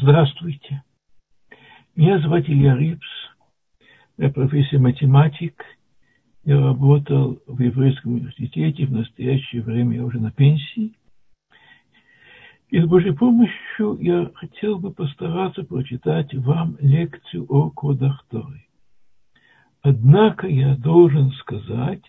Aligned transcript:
Здравствуйте. 0.00 0.84
Меня 1.96 2.20
зовут 2.20 2.48
Илья 2.48 2.76
Рипс. 2.76 3.06
Я 4.16 4.30
профессия 4.30 4.78
математик. 4.78 5.60
Я 6.44 6.60
работал 6.60 7.40
в 7.48 7.60
Еврейском 7.60 8.12
университете. 8.12 8.86
В 8.86 8.92
настоящее 8.92 9.60
время 9.62 9.96
я 9.96 10.04
уже 10.04 10.20
на 10.20 10.30
пенсии. 10.30 10.94
И 12.68 12.80
с 12.80 12.86
Божьей 12.86 13.12
помощью 13.12 13.98
я 14.00 14.30
хотел 14.34 14.78
бы 14.78 14.92
постараться 14.92 15.64
прочитать 15.64 16.32
вам 16.32 16.76
лекцию 16.78 17.46
о 17.48 17.70
кодах 17.70 18.24
Торы. 18.30 18.66
Однако 19.82 20.46
я 20.46 20.76
должен 20.76 21.32
сказать, 21.32 22.04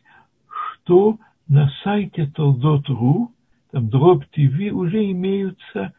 что 0.47 1.17
на 1.47 1.71
сайте 1.83 2.27
Толдот.ру, 2.35 3.31
там 3.71 3.89
дробь 3.89 4.25
ТВ, 4.25 4.71
уже 4.73 5.09
имеются 5.09 5.93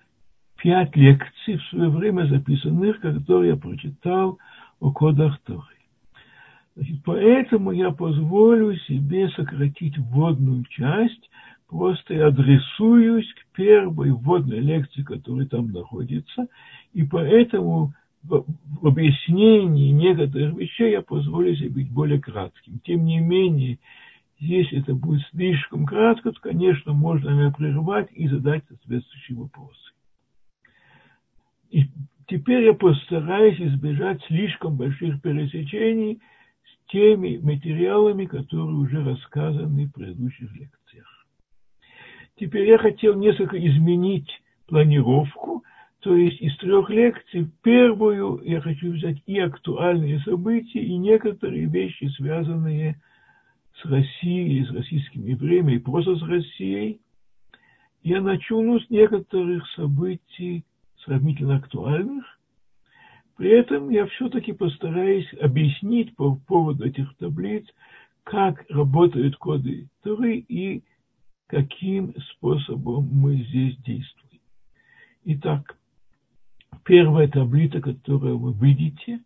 пять 0.63 0.95
лекций 0.95 1.57
в 1.57 1.65
свое 1.71 1.89
время 1.89 2.27
записанных, 2.27 3.01
которые 3.01 3.51
я 3.51 3.57
прочитал 3.57 4.39
о 4.79 4.93
кодах 4.93 5.39
Торы. 5.45 5.62
Значит, 6.77 7.03
поэтому 7.05 7.73
я 7.73 7.91
позволю 7.91 8.77
себе 8.77 9.29
сократить 9.31 9.97
вводную 9.98 10.65
часть, 10.65 11.31
просто 11.69 12.27
адресуюсь 12.27 13.29
к 13.34 13.57
первой 13.57 14.12
вводной 14.12 14.61
лекции, 14.61 15.03
которая 15.03 15.47
там 15.47 15.73
находится, 15.73 16.47
и 16.92 17.05
поэтому 17.05 17.92
в 18.23 18.87
объяснении 18.87 19.92
некоторых 19.92 20.55
вещей 20.55 20.92
я 20.92 21.01
позволю 21.01 21.56
себе 21.56 21.70
быть 21.70 21.91
более 21.91 22.20
кратким. 22.20 22.81
Тем 22.84 23.05
не 23.05 23.19
менее, 23.19 23.79
если 24.39 24.79
это 24.81 24.95
будет 24.95 25.27
слишком 25.31 25.87
кратко, 25.87 26.33
то, 26.33 26.41
конечно, 26.41 26.92
можно 26.92 27.31
меня 27.31 27.51
прервать 27.51 28.09
и 28.12 28.29
задать 28.29 28.62
соответствующие 28.69 29.39
вопросы. 29.39 29.91
Теперь 32.30 32.62
я 32.62 32.75
постараюсь 32.75 33.61
избежать 33.61 34.23
слишком 34.29 34.77
больших 34.77 35.20
пересечений 35.20 36.20
с 36.62 36.92
теми 36.92 37.39
материалами, 37.39 38.27
которые 38.27 38.77
уже 38.77 39.05
рассказаны 39.05 39.86
в 39.86 39.92
предыдущих 39.92 40.53
лекциях. 40.53 41.27
Теперь 42.36 42.69
я 42.69 42.78
хотел 42.78 43.19
несколько 43.19 43.58
изменить 43.58 44.31
планировку, 44.69 45.64
то 45.98 46.14
есть 46.14 46.41
из 46.41 46.56
трех 46.58 46.89
лекций 46.89 47.51
первую 47.64 48.41
я 48.45 48.61
хочу 48.61 48.92
взять 48.92 49.20
и 49.27 49.41
актуальные 49.41 50.20
события, 50.20 50.84
и 50.84 50.97
некоторые 50.98 51.67
вещи, 51.67 52.08
связанные 52.17 53.03
с 53.75 53.84
Россией, 53.86 54.64
с 54.64 54.70
российским 54.70 55.27
евреями, 55.27 55.73
и 55.73 55.78
просто 55.78 56.14
с 56.14 56.23
Россией. 56.23 57.01
Я 58.05 58.20
начну 58.20 58.78
с 58.78 58.89
некоторых 58.89 59.69
событий, 59.73 60.64
сравнительно 61.05 61.56
актуальных. 61.56 62.25
При 63.37 63.51
этом 63.51 63.91
я 63.91 64.06
все-таки 64.06 64.53
постараюсь 64.53 65.33
объяснить 65.41 66.15
по 66.15 66.34
поводу 66.34 66.84
этих 66.84 67.15
таблиц, 67.17 67.67
как 68.25 68.65
работают 68.69 69.37
коды 69.37 69.89
Торы 70.03 70.37
и 70.37 70.83
каким 71.47 72.15
способом 72.33 73.09
мы 73.11 73.37
здесь 73.42 73.77
действуем. 73.79 74.41
Итак, 75.25 75.77
первая 76.84 77.29
таблица, 77.29 77.81
которую 77.81 78.39
вы 78.39 78.53
видите, 78.53 79.20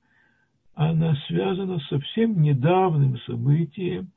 она 0.75 1.17
связана 1.27 1.79
с 1.79 1.89
совсем 1.89 2.41
недавним 2.41 3.19
событием, 3.27 4.11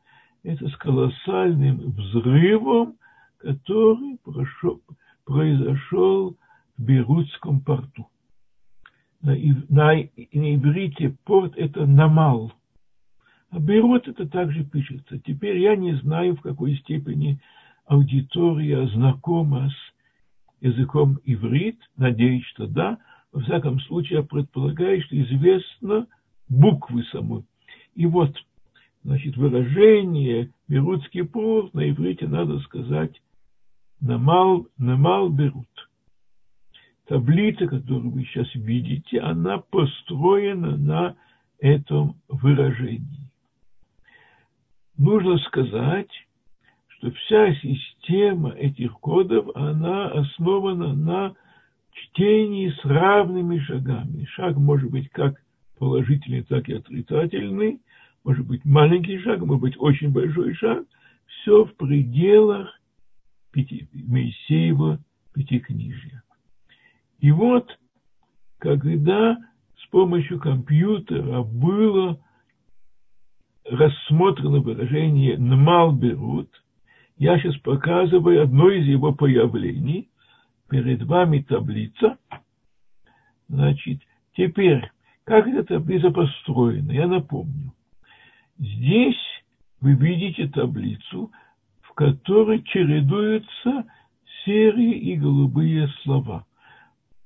это 0.44 0.70
с 0.70 0.76
колоссальным 0.78 1.92
взрывом, 1.92 2.98
который 3.38 4.18
прошел, 4.24 4.82
произошел 5.26 6.38
Бейрутском 6.78 7.62
порту. 7.62 8.08
На, 9.22 9.36
на, 9.70 9.94
на 9.94 10.56
иврите 10.56 11.18
порт– 11.26 11.54
это 11.58 11.86
намал. 11.86 12.54
А 13.50 13.60
Бейрут 13.60 14.08
это 14.08 14.28
также 14.28 14.64
пишется. 14.64 15.20
Теперь 15.20 15.58
я 15.58 15.76
не 15.76 15.96
знаю, 15.96 16.36
в 16.36 16.42
какой 16.42 16.76
степени 16.78 17.40
аудитория 17.86 18.88
знакома 18.90 19.70
с 19.70 20.64
языком 20.64 21.20
иврит. 21.26 21.80
Надеюсь, 21.96 22.46
что 22.46 22.68
да. 22.68 23.00
Во 23.32 23.42
всяком 23.42 23.80
случае, 23.82 24.20
я 24.20 24.24
предполагаю, 24.24 25.02
что 25.02 25.20
известно 25.20 26.08
буквы 26.50 27.04
самой. 27.06 27.44
И 27.96 28.06
вот, 28.06 28.36
значит, 29.04 29.36
выражение 29.36 30.52
«берутский 30.68 31.24
порт» 31.24 31.74
на 31.74 31.90
иврите 31.90 32.28
надо 32.28 32.60
сказать 32.60 33.20
«намал, 34.00 34.68
намал 34.78 35.30
берут» 35.30 35.68
таблица, 37.08 37.68
которую 37.68 38.12
вы 38.12 38.24
сейчас 38.26 38.54
видите, 38.56 39.20
она 39.20 39.58
построена 39.58 40.78
на 40.78 41.16
этом 41.60 42.16
выражении. 42.28 43.30
Нужно 44.98 45.38
сказать, 45.40 46.10
что 46.90 47.12
вся 47.12 47.54
система 47.56 48.52
этих 48.52 48.94
кодов, 48.94 49.56
она 49.56 50.08
основана 50.10 50.94
на 50.94 51.36
чтении 51.92 52.70
с 52.70 52.86
равными 52.86 53.60
шагами. 53.60 54.26
Шаг 54.26 54.58
может 54.58 54.90
быть 54.92 55.10
как 55.10 55.42
положительный, 55.78 56.44
так 56.44 56.68
и 56.68 56.74
отрицательный, 56.74 57.80
может 58.24 58.46
быть 58.46 58.66
маленький 58.66 59.20
шаг, 59.20 59.40
может 59.40 59.62
быть 59.62 59.76
очень 59.78 60.10
большой 60.10 60.54
шаг. 60.56 60.86
Все 61.28 61.64
в 61.64 61.76
пределах 61.76 62.68
пяти, 63.52 63.88
Моисеева 63.94 65.00
пятикнижья. 65.34 66.24
И 67.20 67.32
вот, 67.32 67.78
когда 68.60 69.38
с 69.78 69.88
помощью 69.90 70.40
компьютера 70.40 71.42
было 71.42 72.20
рассмотрено 73.66 74.60
выражение 74.60 75.38
«нмал 75.38 75.94
берут», 75.94 76.50
я 77.18 77.40
сейчас 77.40 77.58
показываю 77.58 78.44
одно 78.44 78.70
из 78.70 78.86
его 78.86 79.12
появлений. 79.12 80.10
Перед 80.70 81.02
вами 81.04 81.40
таблица. 81.40 82.18
Значит, 83.48 84.02
теперь, 84.36 84.92
как 85.24 85.48
эта 85.48 85.64
таблица 85.64 86.12
построена, 86.12 86.92
я 86.92 87.08
напомню. 87.08 87.72
Здесь 88.60 89.16
вы 89.82 89.94
видите 89.94 90.48
таблицу, 90.50 91.32
в 91.82 91.94
которой 91.94 92.62
чередуются 92.64 93.86
серые 94.44 94.94
и 94.94 95.16
голубые 95.16 95.88
слова– 96.04 96.46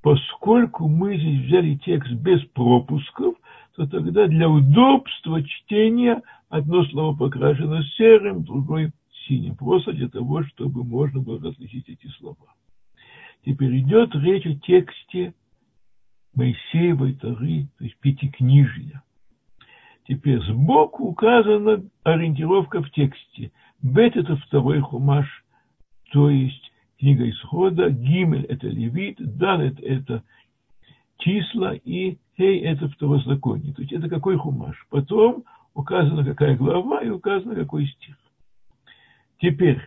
Поскольку 0.02 0.88
мы 0.88 1.16
здесь 1.16 1.46
взяли 1.46 1.76
текст 1.76 2.12
без 2.12 2.42
пропусков, 2.46 3.36
то 3.76 3.86
тогда 3.86 4.26
для 4.26 4.48
удобства 4.48 5.42
чтения 5.42 6.20
одно 6.48 6.84
слово 6.86 7.16
покрашено 7.16 7.82
серым, 7.96 8.42
другое 8.44 8.92
синим, 9.26 9.56
просто 9.56 9.92
для 9.92 10.08
того, 10.08 10.42
чтобы 10.44 10.84
можно 10.84 11.20
было 11.20 11.40
различить 11.40 11.88
эти 11.88 12.08
слова. 12.18 12.54
Теперь 13.46 13.78
идет 13.78 14.14
речь 14.16 14.44
о 14.44 14.56
тексте 14.56 15.34
Моисеевой 16.34 17.14
Торы, 17.14 17.68
то 17.78 17.84
есть 17.84 17.96
Пятикнижия. 18.00 19.02
Теперь 20.08 20.40
сбоку 20.42 21.04
указана 21.04 21.84
ориентировка 22.02 22.82
в 22.82 22.90
тексте. 22.90 23.52
Бет– 23.80 24.16
это 24.16 24.36
второй 24.36 24.80
хумаш, 24.80 25.44
то 26.12 26.28
есть 26.28 26.71
книга 27.02 27.28
Исхода, 27.28 27.90
Гимель– 27.90 28.44
это 28.48 28.68
Левит, 28.68 29.16
Далет– 29.18 29.80
это 29.82 30.22
числа, 31.18 31.74
и 31.74 32.16
Хей– 32.36 32.60
это 32.62 32.88
второзаконие. 32.88 33.74
То 33.74 33.82
есть 33.82 33.92
это 33.92 34.08
какой 34.08 34.36
хумаш. 34.36 34.86
Потом 34.88 35.42
указана 35.74 36.24
какая 36.24 36.56
глава 36.56 37.00
и 37.00 37.08
указано 37.08 37.56
какой 37.56 37.88
стих. 37.88 38.16
Теперь, 39.38 39.80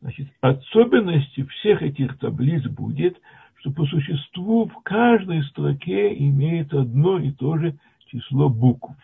значит, 0.00 0.28
особенностью 0.40 1.48
всех 1.48 1.82
этих 1.82 2.16
таблиц 2.18 2.62
будет, 2.68 3.20
что 3.56 3.72
по 3.72 3.84
существу 3.86 4.68
в 4.68 4.84
каждой 4.84 5.42
строке 5.46 6.16
имеет 6.16 6.72
одно 6.72 7.18
и 7.18 7.32
то 7.32 7.58
же 7.58 7.76
число 8.06 8.48
букв. 8.48 8.94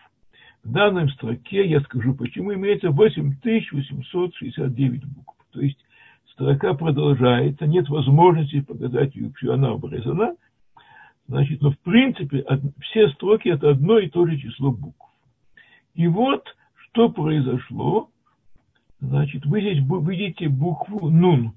В 0.63 0.71
данной 0.71 1.11
строке, 1.11 1.69
я 1.69 1.81
скажу 1.81 2.15
почему, 2.15 2.55
имеется 2.55 2.93
8869 2.93 5.05
букв. 5.07 5.35
То 5.51 5.61
есть 5.61 5.85
строка 6.33 6.75
продолжается, 6.75 7.67
нет 7.67 7.89
возможности 7.89 8.61
показать 8.61 9.15
ее, 9.15 9.33
что 9.37 9.55
она 9.55 9.71
обрезана, 9.71 10.35
значит, 11.29 11.63
но 11.63 11.71
в 11.71 11.79
принципе 11.79 12.45
все 12.81 13.09
строки 13.11 13.49
это 13.49 13.71
одно 13.71 13.99
и 13.99 14.09
то 14.09 14.27
же 14.27 14.37
число 14.39 14.73
букв. 14.73 15.07
И 15.95 16.09
вот 16.09 16.45
что 16.77 17.11
произошло, 17.11 18.09
значит, 19.01 19.47
вы 19.47 19.61
здесь 19.61 19.79
видите 19.79 20.49
букву 20.49 21.11
«нун». 21.11 21.53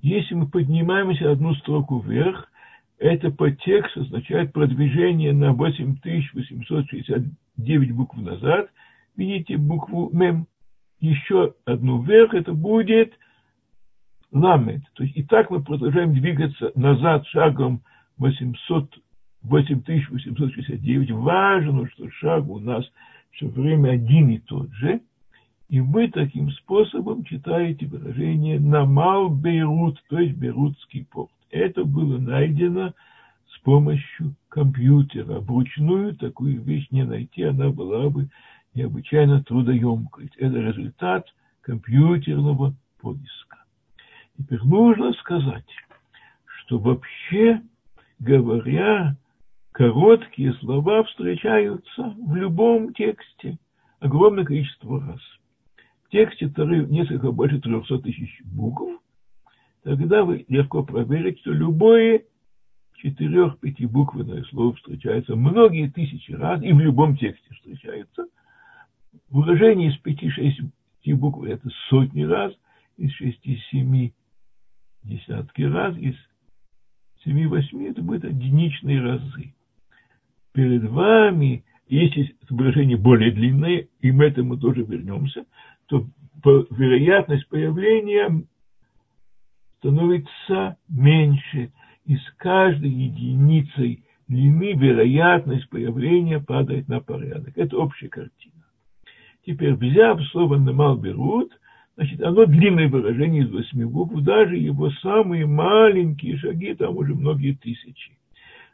Если 0.00 0.34
мы 0.34 0.46
поднимаемся 0.46 1.32
одну 1.32 1.54
строку 1.54 1.98
вверх, 1.98 2.50
это 2.98 3.30
по 3.30 3.50
тексту 3.50 4.02
означает 4.02 4.52
продвижение 4.52 5.32
на 5.32 5.52
8869 5.52 7.92
букв 7.92 8.14
назад. 8.16 8.70
Видите 9.16 9.56
букву 9.56 10.10
«мем» 10.12 10.46
еще 11.00 11.54
одну 11.64 12.02
вверх, 12.02 12.34
это 12.34 12.52
будет 12.52 13.12
ламет. 14.32 14.82
То 14.94 15.04
есть 15.04 15.16
и 15.16 15.22
так 15.22 15.50
мы 15.50 15.62
продолжаем 15.62 16.12
двигаться 16.14 16.72
назад 16.74 17.26
шагом 17.28 17.82
800, 18.18 18.98
8869. 19.42 21.10
Важно, 21.12 21.88
что 21.88 22.10
шаг 22.10 22.48
у 22.48 22.58
нас 22.58 22.84
все 23.32 23.46
время 23.48 23.90
один 23.90 24.30
и 24.30 24.38
тот 24.38 24.72
же. 24.72 25.00
И 25.68 25.80
вы 25.80 26.08
таким 26.08 26.50
способом 26.52 27.24
читаете 27.24 27.86
выражение 27.86 28.60
«намал 28.60 29.28
Бейрут», 29.28 30.00
то 30.08 30.18
есть 30.18 30.36
Бейрутский 30.36 31.06
порт. 31.10 31.30
Это 31.50 31.84
было 31.84 32.18
найдено 32.18 32.92
с 33.48 33.58
помощью 33.58 34.36
компьютера. 34.48 35.40
Вручную 35.40 36.14
такую 36.14 36.62
вещь 36.62 36.86
не 36.90 37.04
найти, 37.04 37.42
она 37.42 37.70
была 37.70 38.08
бы 38.10 38.28
необычайно 38.76 39.42
трудоемкой. 39.42 40.30
Это 40.36 40.56
результат 40.58 41.26
компьютерного 41.62 42.74
поиска. 43.00 43.64
Теперь 44.36 44.62
нужно 44.62 45.12
сказать, 45.14 45.66
что 46.44 46.78
вообще 46.78 47.62
говоря, 48.18 49.16
короткие 49.72 50.52
слова 50.54 51.04
встречаются 51.04 52.14
в 52.18 52.34
любом 52.34 52.92
тексте 52.94 53.58
огромное 53.98 54.44
количество 54.44 55.00
раз. 55.00 55.20
В 56.04 56.10
тексте 56.10 56.48
Тары 56.48 56.86
несколько 56.86 57.32
больше 57.32 57.60
300 57.60 57.98
тысяч 58.00 58.40
букв, 58.44 59.00
тогда 59.82 60.24
вы 60.24 60.44
легко 60.48 60.84
проверите, 60.84 61.40
что 61.40 61.52
любое 61.52 62.22
четырех-пятибуквенное 62.96 64.44
слово 64.44 64.74
встречается 64.74 65.36
многие 65.36 65.90
тысячи 65.90 66.32
раз, 66.32 66.62
и 66.62 66.72
в 66.72 66.80
любом 66.80 67.16
тексте 67.16 67.54
встречается. 67.54 68.15
Выражение 69.36 69.90
из 69.90 69.98
пяти-шести 69.98 71.12
букв 71.12 71.44
это 71.44 71.68
сотни 71.90 72.22
раз, 72.22 72.54
из 72.96 73.12
шести-семи 73.12 74.14
десятки 75.02 75.60
раз, 75.60 75.94
из 75.98 76.14
семи-восьми 77.22 77.84
это 77.90 78.00
будет 78.00 78.24
единичные 78.24 78.98
разы. 78.98 79.54
Перед 80.54 80.84
вами, 80.84 81.66
если 81.86 82.34
выражение 82.48 82.96
более 82.96 83.30
длинное, 83.30 83.88
и 84.00 84.10
мы 84.10 84.24
этому 84.24 84.56
тоже 84.56 84.84
вернемся, 84.84 85.44
то 85.84 86.06
вероятность 86.70 87.46
появления 87.50 88.42
становится 89.76 90.78
меньше. 90.88 91.72
И 92.06 92.16
с 92.16 92.24
каждой 92.38 92.88
единицей 92.88 94.02
длины 94.28 94.72
вероятность 94.72 95.68
появления 95.68 96.40
падает 96.40 96.88
на 96.88 97.00
порядок. 97.00 97.58
Это 97.58 97.76
общая 97.76 98.08
картина. 98.08 98.55
Теперь, 99.46 99.74
взяв 99.74 100.20
слово 100.32 100.56
«намал 100.56 100.96
берут», 100.96 101.52
значит, 101.94 102.20
оно 102.20 102.46
длинное 102.46 102.88
выражение 102.88 103.44
из 103.44 103.50
восьми 103.50 103.84
букв, 103.84 104.20
даже 104.22 104.56
его 104.56 104.90
самые 105.02 105.46
маленькие 105.46 106.36
шаги, 106.36 106.74
там 106.74 106.96
уже 106.96 107.14
многие 107.14 107.52
тысячи. 107.52 108.18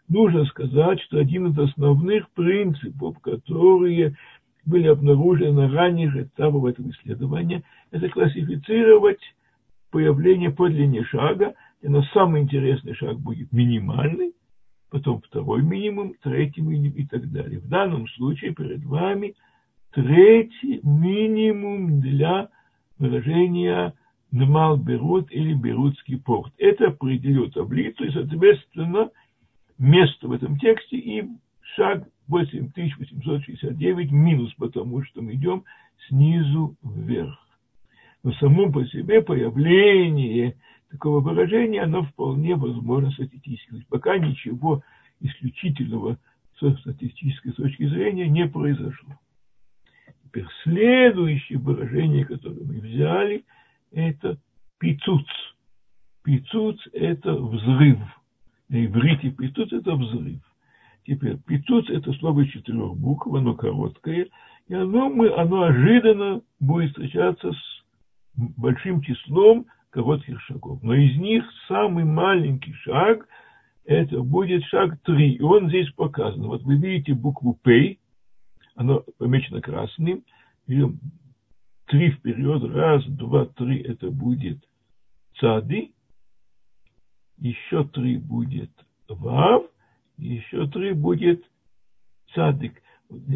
Нужно 0.09 0.47
сказать, 0.47 0.99
что 1.03 1.19
один 1.19 1.49
из 1.49 1.59
основных 1.59 2.31
принципов, 2.31 3.19
которые 3.21 4.17
были 4.65 4.87
обнаружены 4.89 5.53
на 5.53 5.71
ранних 5.71 6.17
этапах 6.17 6.73
этого 6.73 6.89
исследования, 6.91 7.63
это 7.91 8.09
классифицировать 8.09 9.21
появление 9.91 10.51
по 10.51 10.69
длине 10.71 11.05
шага, 11.05 11.55
и 11.83 11.89
на 11.89 12.03
самый 12.15 12.41
интересный 12.41 12.95
шаг 12.95 13.21
будет 13.21 13.53
минимальный, 13.53 14.33
потом 14.91 15.21
второй 15.21 15.63
минимум, 15.63 16.15
третий 16.23 16.63
минимум 16.63 16.97
и 16.97 17.07
так 17.07 17.31
далее. 17.31 17.61
В 17.61 17.69
данном 17.69 18.09
случае 18.09 18.55
перед 18.55 18.83
вами 18.85 19.35
третий 19.93 20.81
минимум 20.83 22.01
для 22.01 22.49
выражения 22.99 23.95
«нмал 24.31 24.77
берут» 24.77 25.31
или 25.31 25.55
«берутский 25.55 26.19
порт». 26.19 26.53
Это 26.59 26.89
определю 26.89 27.51
таблицу, 27.51 28.05
и, 28.05 28.13
соответственно, 28.13 29.11
место 29.79 30.29
в 30.29 30.33
этом 30.33 30.59
тексте 30.59 30.97
и 30.97 31.25
шаг 31.77 32.07
8869 32.29 34.11
минус, 34.13 34.53
потому 34.55 35.03
что 35.05 35.23
мы 35.23 35.35
идем 35.35 35.65
снизу 36.09 36.77
вверх. 36.83 37.39
Но 38.23 38.33
само 38.35 38.71
по 38.71 38.85
себе 38.87 39.21
появление 39.21 40.57
такого 40.91 41.21
выражения, 41.21 41.83
оно 41.83 42.05
вполне 42.05 42.55
возможно 42.55 43.11
статистически. 43.11 43.85
Пока 43.89 44.17
ничего 44.19 44.83
исключительного 45.21 46.19
со 46.59 46.75
статистической 46.77 47.53
точки 47.53 47.87
зрения 47.89 48.29
не 48.29 48.47
произошло. 48.47 49.19
Теперь 50.33 50.49
следующее 50.63 51.59
выражение, 51.59 52.25
которое 52.25 52.65
мы 52.65 52.81
взяли, 52.81 53.45
это 53.93 54.39
пицуц. 54.79 55.27
Пицуц– 56.25 56.79
это 56.95 57.35
взрыв. 57.35 57.99
На 58.71 58.87
иврите 58.87 59.31
пицуц– 59.31 59.71
это 59.73 59.95
взрыв. 59.95 60.41
Теперь 61.05 61.37
пицуц– 61.47 61.85
это 61.91 62.15
слово 62.15 62.47
четырех 62.47 62.97
букв, 62.97 63.27
оно 63.35 63.55
короткое, 63.55 64.29
и 64.69 64.75
оно, 64.75 65.11
мы, 65.11 65.31
оно 65.35 65.65
ожиданно 65.65 66.41
будет 66.61 66.93
встречаться 66.93 67.53
с 67.53 67.83
большим 68.35 69.03
числом 69.03 69.67
коротких 69.91 70.41
шагов. 70.43 70.83
Но 70.83 70.95
из 70.95 71.15
них 71.19 71.45
самый 71.69 72.05
маленький 72.05 72.73
шаг– 72.73 73.29
это 73.85 74.23
будет 74.23 74.65
шаг 74.65 74.99
3. 75.03 75.33
И 75.33 75.43
он 75.43 75.69
здесь 75.69 75.91
показан. 75.91 76.47
Вот 76.47 76.63
вы 76.63 76.77
видите 76.77 77.13
букву 77.13 77.59
П, 77.63 77.99
оно 78.75 79.05
помечено 79.19 79.61
красным. 79.61 80.25
Берем 80.67 80.99
три 81.87 82.11
вперед. 82.11 82.63
Раз, 82.73 83.05
два, 83.07 83.47
три. 83.47 83.81
Это 83.81 84.11
будет 84.11 84.63
цады. 85.39 85.93
Еще 87.39 87.85
три 87.89 88.19
будет 88.19 88.71
вав. 89.09 89.65
Еще 90.17 90.67
три 90.69 90.93
будет 90.93 91.45
цадик 92.35 92.83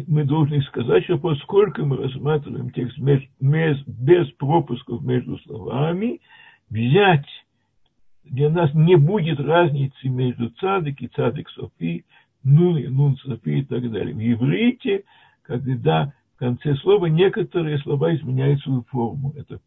мы 0.07 0.23
должны 0.23 0.61
сказать, 0.63 1.03
что 1.03 1.17
поскольку 1.17 1.85
мы 1.85 1.97
рассматриваем 1.97 2.71
текст 2.71 2.97
без 2.99 4.31
пропусков 4.33 5.03
между 5.03 5.37
словами, 5.39 6.21
взять, 6.69 7.27
для 8.23 8.49
нас 8.49 8.73
не 8.73 8.95
будет 8.95 9.39
разницы 9.39 10.09
между 10.09 10.49
цадик 10.49 11.01
и 11.01 11.07
цадик 11.07 11.49
Софи, 11.49 12.05
нун 12.43 12.77
и 12.77 12.87
нун 12.87 13.17
Софи 13.17 13.59
и 13.59 13.63
так 13.63 13.89
далее. 13.91 14.13
В 14.13 14.19
иврите, 14.19 15.03
когда 15.47 16.13
в 16.35 16.39
конце 16.39 16.75
слова 16.75 17.05
некоторые 17.07 17.79
слова 17.79 18.13
изменяют 18.13 18.61
свою 18.61 18.83
форму, 18.83 19.33
это, 19.35 19.59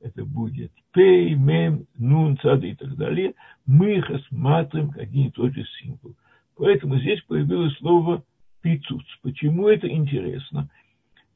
это 0.00 0.24
будет 0.24 0.70
пей, 0.92 1.34
мем, 1.34 1.86
нун, 1.98 2.38
цад 2.38 2.62
и 2.62 2.74
так 2.74 2.96
далее, 2.96 3.34
мы 3.66 3.96
их 3.96 4.08
рассматриваем 4.08 4.90
как 4.90 5.02
один 5.02 5.26
и 5.26 5.30
тот 5.32 5.52
же 5.52 5.64
символ. 5.80 6.14
Поэтому 6.56 6.98
здесь 7.00 7.20
появилось 7.22 7.76
слово 7.78 8.22
пицуц. 8.62 9.04
Почему 9.22 9.68
это 9.68 9.88
интересно? 9.88 10.70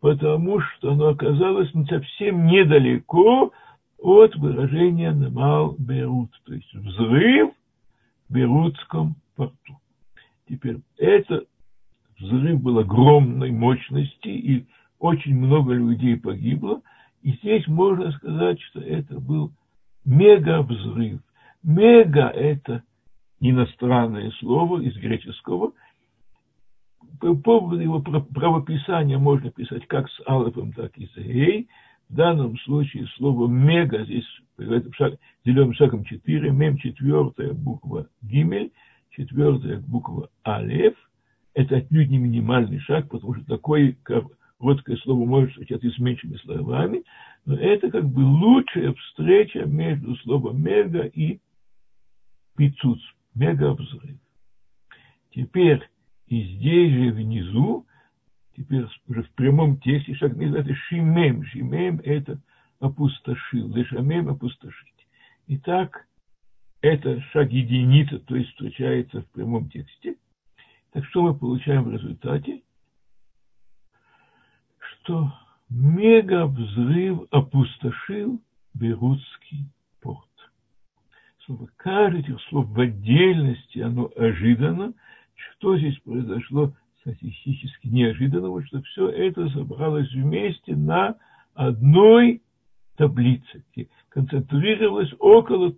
Потому 0.00 0.60
что 0.60 0.92
оно 0.92 1.08
оказалось 1.08 1.70
совсем 1.88 2.46
недалеко 2.46 3.52
от 3.98 4.36
выражения 4.36 5.10
«намал 5.10 5.74
берут», 5.76 6.30
то 6.44 6.54
есть 6.54 6.72
взрыв 6.72 7.50
в 8.28 8.32
Берутском 8.32 9.16
порту. 9.34 9.76
Теперь, 10.48 10.78
это 10.98 11.44
взрыв 12.18 12.60
был 12.60 12.78
огромной 12.78 13.50
мощности, 13.50 14.28
и 14.28 14.66
очень 14.98 15.36
много 15.36 15.72
людей 15.72 16.16
погибло. 16.16 16.82
И 17.22 17.32
здесь 17.32 17.66
можно 17.66 18.12
сказать, 18.12 18.60
что 18.60 18.80
это 18.80 19.20
был 19.20 19.52
мега-взрыв. 20.04 21.20
Мега– 21.62 22.28
это 22.34 22.82
иностранное 23.40 24.30
слово 24.40 24.80
из 24.80 24.96
греческого– 24.96 25.72
по 27.20 27.34
поводу 27.34 27.80
его 27.80 28.00
правописания 28.00 29.18
можно 29.18 29.50
писать 29.50 29.86
как 29.86 30.08
с 30.08 30.20
алфом, 30.26 30.72
так 30.72 30.96
и 30.96 31.06
с 31.06 31.16
гей. 31.16 31.68
В 32.08 32.14
данном 32.14 32.56
случае 32.58 33.06
слово 33.16 33.48
мега 33.48 34.04
здесь 34.04 34.24
шаг, 34.92 35.14
зеленым 35.44 35.74
шагом 35.74 36.04
4, 36.04 36.50
мем 36.50 36.78
четвертая 36.78 37.52
буква 37.52 38.08
гимель, 38.22 38.72
четвертая 39.10 39.80
буква 39.80 40.30
алев. 40.42 40.94
Это 41.58 41.78
отнюдь 41.78 42.08
не 42.08 42.18
минимальный 42.18 42.78
шаг, 42.78 43.08
потому 43.08 43.34
что 43.34 43.44
такое 43.44 43.96
короткое 44.04 44.96
слово 44.98 45.26
может 45.26 45.50
встречаться 45.50 45.90
с 45.90 45.98
меньшими 45.98 46.36
словами, 46.36 47.02
но 47.46 47.56
это 47.56 47.90
как 47.90 48.08
бы 48.08 48.20
лучшая 48.20 48.94
встреча 48.94 49.64
между 49.64 50.14
словом 50.18 50.62
мега 50.62 51.00
и 51.00 51.40
пицуц, 52.56 53.00
мега 53.34 53.74
взрыв. 53.74 54.20
Теперь 55.32 55.82
и 56.28 56.44
здесь 56.44 56.92
же 56.92 57.10
внизу, 57.10 57.88
теперь 58.56 58.86
уже 59.08 59.24
в 59.24 59.30
прямом 59.30 59.80
тексте, 59.80 60.14
шаг 60.14 60.40
это 60.40 60.74
шимем. 60.86 61.44
Шимем– 61.46 62.00
это 62.04 62.40
опустошил. 62.78 63.66
Лешамем– 63.74 64.28
опустошить. 64.28 65.08
Итак, 65.48 66.06
это 66.82 67.20
шаг 67.32 67.50
единица, 67.50 68.20
то 68.20 68.36
есть 68.36 68.50
встречается 68.50 69.22
в 69.22 69.26
прямом 69.32 69.68
тексте. 69.70 70.14
Так 70.92 71.04
что 71.06 71.22
мы 71.22 71.34
получаем 71.34 71.84
в 71.84 71.92
результате? 71.92 72.62
Что 74.78 75.32
мега 75.68 76.46
взрыв 76.46 77.20
опустошил 77.30 78.40
Берутский 78.74 79.66
порт. 80.00 80.28
слово, 81.44 81.68
каждое 81.76 82.20
этих 82.20 82.40
слов 82.48 82.66
в 82.68 82.80
отдельности, 82.80 83.80
оно 83.80 84.10
ожиданно. 84.16 84.94
Что 85.34 85.76
здесь 85.76 85.98
произошло 86.00 86.72
статистически 87.00 87.88
неожиданного, 87.88 88.64
что 88.66 88.82
все 88.82 89.08
это 89.08 89.48
собралось 89.50 90.10
вместе 90.12 90.74
на 90.74 91.16
одной 91.54 92.42
таблице, 92.96 93.64
концентрировалось 94.08 95.12
около 95.18 95.74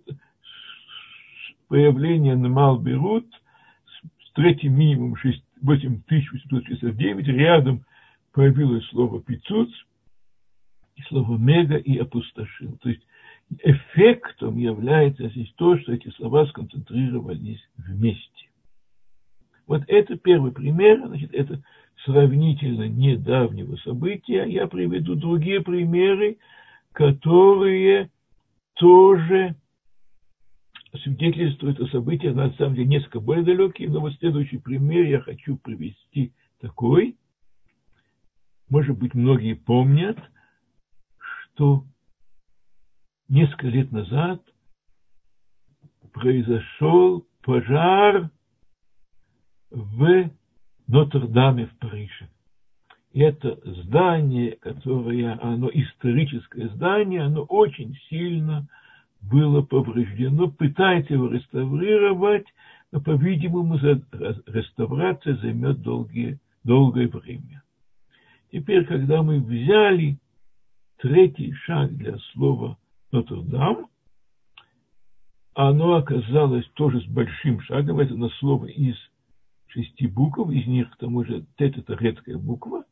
появления 1.67 2.35
на 2.35 2.49
Малберут 2.49 3.27
с 4.31 4.33
третьим 4.33 4.77
минимум 4.77 5.15
8869, 5.61 7.27
рядом 7.27 7.85
появилось 8.31 8.85
слово 8.87 9.21
«пицуц», 9.21 9.69
и 10.95 11.01
слово 11.03 11.37
«мега» 11.37 11.75
и 11.75 11.97
«опустошил». 11.97 12.77
То 12.77 12.89
есть 12.89 13.01
эффектом 13.59 14.57
является 14.57 15.27
здесь 15.29 15.51
то, 15.55 15.77
что 15.77 15.93
эти 15.93 16.09
слова 16.11 16.45
сконцентрировались 16.47 17.61
вместе. 17.77 18.49
Вот 19.67 19.83
это 19.87 20.17
первый 20.17 20.51
пример, 20.51 21.05
значит, 21.05 21.33
это 21.33 21.61
сравнительно 22.05 22.87
недавнего 22.87 23.75
события. 23.77 24.45
Я 24.45 24.67
приведу 24.67 25.15
другие 25.15 25.61
примеры, 25.61 26.37
которые 26.93 28.09
тоже 28.75 29.55
свидетельствуют 30.99 31.79
о 31.79 31.87
событиях, 31.87 32.35
на 32.35 32.51
самом 32.53 32.75
деле, 32.75 32.87
несколько 32.87 33.19
более 33.19 33.43
далекие, 33.43 33.89
но 33.89 34.01
вот 34.01 34.13
следующий 34.15 34.57
пример 34.57 35.05
я 35.05 35.21
хочу 35.21 35.57
привести 35.57 36.33
такой. 36.59 37.17
Может 38.69 38.97
быть, 38.97 39.13
многие 39.13 39.53
помнят, 39.53 40.17
что 41.17 41.85
несколько 43.29 43.67
лет 43.67 43.91
назад 43.91 44.41
произошел 46.13 47.25
пожар 47.41 48.29
в 49.69 50.29
Нотр-Даме 50.87 51.67
в 51.67 51.77
Париже. 51.77 52.29
Это 53.13 53.59
здание, 53.83 54.57
которое, 54.57 55.37
оно 55.41 55.69
историческое 55.73 56.69
здание, 56.69 57.21
оно 57.21 57.43
очень 57.43 57.95
сильно 58.09 58.67
было 59.21 59.61
повреждено. 59.61 60.49
Пытается 60.49 61.13
его 61.13 61.27
реставрировать, 61.27 62.47
но, 62.91 63.01
по-видимому, 63.01 63.77
реставрация 63.77 65.35
займет 65.37 65.81
долгие, 65.81 66.39
долгое 66.63 67.07
время. 67.07 67.63
Теперь, 68.51 68.85
когда 68.85 69.23
мы 69.23 69.39
взяли 69.39 70.17
третий 70.97 71.53
шаг 71.53 71.95
для 71.95 72.17
слова 72.33 72.77
Нотр-Дам, 73.11 73.87
оно 75.53 75.95
оказалось 75.95 76.67
тоже 76.73 77.01
с 77.01 77.05
большим 77.05 77.61
шагом, 77.61 77.99
это 77.99 78.15
на 78.15 78.29
слово 78.39 78.67
из 78.67 78.95
шести 79.67 80.07
букв, 80.07 80.49
из 80.49 80.67
них 80.67 80.89
к 80.91 80.97
тому 80.97 81.23
же 81.23 81.45
тет 81.57 81.77
это 81.77 81.95
редкая 81.95 82.37
буква, 82.37 82.83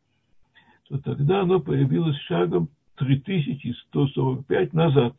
то 0.88 0.98
тогда 1.00 1.42
оно 1.42 1.60
появилось 1.60 2.18
шагом 2.22 2.70
3145 2.96 4.74
назад. 4.74 5.16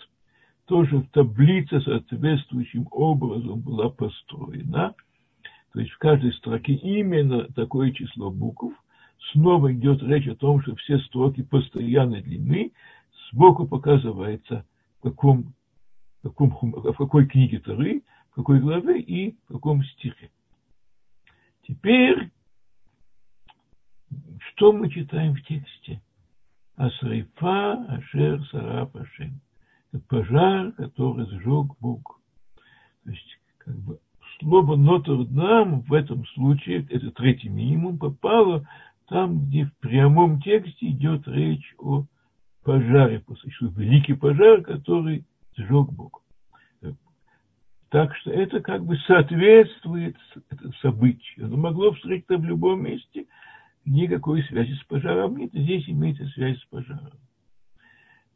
Тоже 0.66 0.98
в 0.98 1.08
таблице 1.10 1.80
соответствующим 1.80 2.86
образом 2.90 3.60
была 3.60 3.90
построена. 3.90 4.94
То 5.72 5.80
есть 5.80 5.92
в 5.92 5.98
каждой 5.98 6.32
строке 6.34 6.74
именно 6.74 7.44
такое 7.52 7.92
число 7.92 8.30
букв. 8.30 8.72
Снова 9.32 9.72
идет 9.72 10.02
речь 10.02 10.26
о 10.28 10.36
том, 10.36 10.62
что 10.62 10.74
все 10.76 10.98
строки 11.00 11.42
постоянной 11.42 12.22
длины. 12.22 12.72
Сбоку 13.30 13.66
показывается 13.66 14.64
в, 14.98 15.02
каком, 15.02 15.54
в, 16.22 16.30
каком, 16.30 16.72
в 16.72 16.94
какой 16.94 17.26
книге 17.26 17.60
Тары, 17.60 18.02
в 18.30 18.34
какой 18.36 18.60
главе 18.60 19.00
и 19.00 19.36
в 19.44 19.52
каком 19.52 19.84
стихе. 19.84 20.30
Теперь, 21.66 22.30
что 24.38 24.72
мы 24.72 24.90
читаем 24.90 25.34
в 25.34 25.42
тексте? 25.42 26.00
Асрифа 26.76 27.74
Ашер 27.94 28.44
Сарап 28.46 28.96
Ашем. 28.96 29.40
Пожар, 30.08 30.72
который 30.72 31.26
сжег 31.26 31.76
Бог. 31.80 32.20
То 33.04 33.10
есть, 33.10 33.38
как 33.58 33.76
бы, 33.76 33.98
слово 34.38 34.76
Нотр-Дам 34.76 35.80
в 35.80 35.92
этом 35.92 36.24
случае, 36.26 36.86
это 36.90 37.10
третий 37.10 37.48
минимум, 37.48 37.98
попало 37.98 38.66
там, 39.08 39.46
где 39.46 39.64
в 39.64 39.76
прямом 39.78 40.40
тексте 40.40 40.90
идет 40.90 41.26
речь 41.26 41.74
о 41.78 42.04
пожаре, 42.62 43.20
по 43.20 43.34
существу, 43.34 43.68
великий 43.68 44.14
пожар, 44.14 44.62
который 44.62 45.24
сжег 45.56 45.90
Бог. 45.90 46.22
Так 47.88 48.14
что 48.18 48.30
это 48.30 48.60
как 48.60 48.84
бы 48.84 48.96
соответствует 48.98 50.16
событию. 50.80 51.46
Оно 51.46 51.56
могло 51.56 51.92
встретиться 51.92 52.38
в 52.38 52.44
любом 52.44 52.84
месте, 52.84 53.26
никакой 53.84 54.44
связи 54.44 54.74
с 54.74 54.84
пожаром 54.84 55.36
нет. 55.36 55.50
Здесь 55.52 55.88
имеется 55.88 56.24
связь 56.28 56.58
с 56.60 56.64
пожаром. 56.66 57.18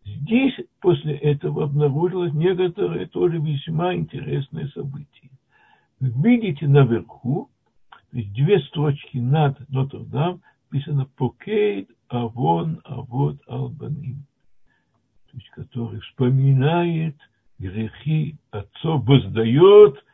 Здесь 0.04 0.54
после 0.80 1.16
этого 1.16 1.64
обнаружилось 1.64 2.34
некоторые 2.34 3.06
тоже 3.06 3.38
весьма 3.38 3.94
интересные 3.94 4.68
события. 4.68 5.30
Вы 6.00 6.10
видите 6.10 6.68
наверху, 6.68 7.48
то 8.10 8.18
есть 8.18 8.32
две 8.34 8.60
строчки 8.60 9.16
над 9.16 9.58
Нотр-Дам, 9.70 10.42
написано 10.70 11.06
«Покейд 11.16 11.88
Авон 12.08 12.80
Авод 12.84 13.40
Албаним», 13.46 14.26
то 15.30 15.36
есть 15.38 15.48
который 15.50 16.00
вспоминает 16.00 17.16
грехи 17.58 18.36
отцов, 18.50 19.04
воздает 19.04 20.04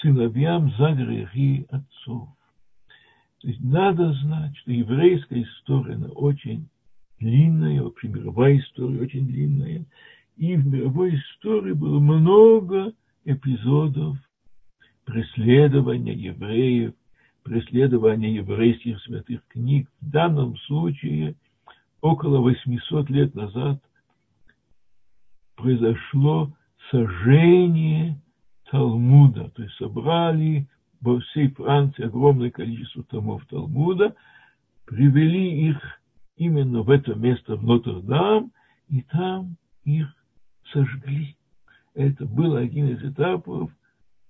сыновьям 0.00 0.70
за 0.76 0.92
грехи 0.92 1.66
отцов. 1.70 2.28
То 3.40 3.48
есть 3.48 3.60
надо 3.62 4.12
знать, 4.12 4.56
что 4.58 4.70
еврейская 4.70 5.42
история, 5.42 5.94
она 5.94 6.08
очень 6.08 6.68
длинная, 7.20 7.82
вообще 7.82 8.08
мировая 8.08 8.58
история 8.58 9.00
очень 9.00 9.26
длинная. 9.26 9.84
И 10.36 10.56
в 10.56 10.66
мировой 10.66 11.16
истории 11.16 11.72
было 11.72 12.00
много 12.00 12.92
эпизодов 13.24 14.16
преследования 15.04 16.14
евреев, 16.14 16.94
преследования 17.42 18.34
еврейских 18.34 19.00
святых 19.02 19.46
книг. 19.48 19.88
В 20.00 20.10
данном 20.10 20.56
случае 20.58 21.34
около 22.00 22.38
800 22.40 23.10
лет 23.10 23.34
назад 23.34 23.82
произошло 25.56 26.52
сожжение 26.90 28.20
Талмуда, 28.70 29.50
то 29.50 29.62
есть 29.62 29.74
собрали 29.74 30.66
во 31.00 31.20
всей 31.20 31.48
Франции 31.50 32.04
огромное 32.04 32.50
количество 32.50 33.02
томов 33.04 33.44
Талмуда, 33.46 34.14
привели 34.86 35.68
их 35.68 35.99
именно 36.40 36.80
в 36.80 36.88
это 36.88 37.14
место, 37.14 37.54
в 37.56 37.62
Нотр-Дам, 37.62 38.50
и 38.88 39.02
там 39.02 39.56
их 39.84 40.08
сожгли. 40.72 41.36
Это 41.94 42.24
был 42.24 42.56
один 42.56 42.88
из 42.88 43.04
этапов 43.04 43.70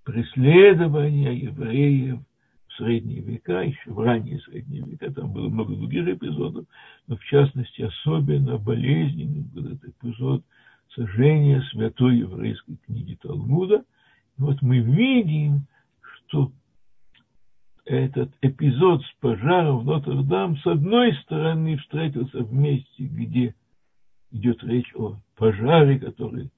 преследования 0.02 1.32
евреев 1.34 2.18
в 2.66 2.76
средние 2.76 3.20
века, 3.20 3.60
еще 3.60 3.92
в 3.92 4.00
ранние 4.00 4.40
средние 4.40 4.82
века, 4.82 5.12
там 5.12 5.32
было 5.32 5.48
много 5.48 5.76
других 5.76 6.08
эпизодов, 6.08 6.66
но 7.06 7.16
в 7.16 7.24
частности 7.26 7.82
особенно 7.82 8.58
болезненный 8.58 9.42
был 9.42 9.66
этот 9.66 9.90
эпизод 9.90 10.44
сожжения 10.96 11.62
святой 11.70 12.18
еврейской 12.18 12.76
книги 12.86 13.16
Талмуда. 13.22 13.84
И 14.36 14.42
вот 14.42 14.60
мы 14.62 14.80
видим, 14.80 15.66
что 16.00 16.50
этот 17.90 18.30
эпизод 18.40 19.02
с 19.02 19.12
пожаром 19.20 19.80
в 19.80 19.84
Нотр-Дам 19.84 20.56
с 20.58 20.66
одной 20.66 21.12
стороны 21.24 21.76
встретился 21.78 22.44
в 22.44 22.52
месте, 22.52 22.86
где 22.98 23.52
идет 24.30 24.62
речь 24.62 24.94
о 24.94 25.16
пожаре, 25.36 25.98
который 25.98 26.50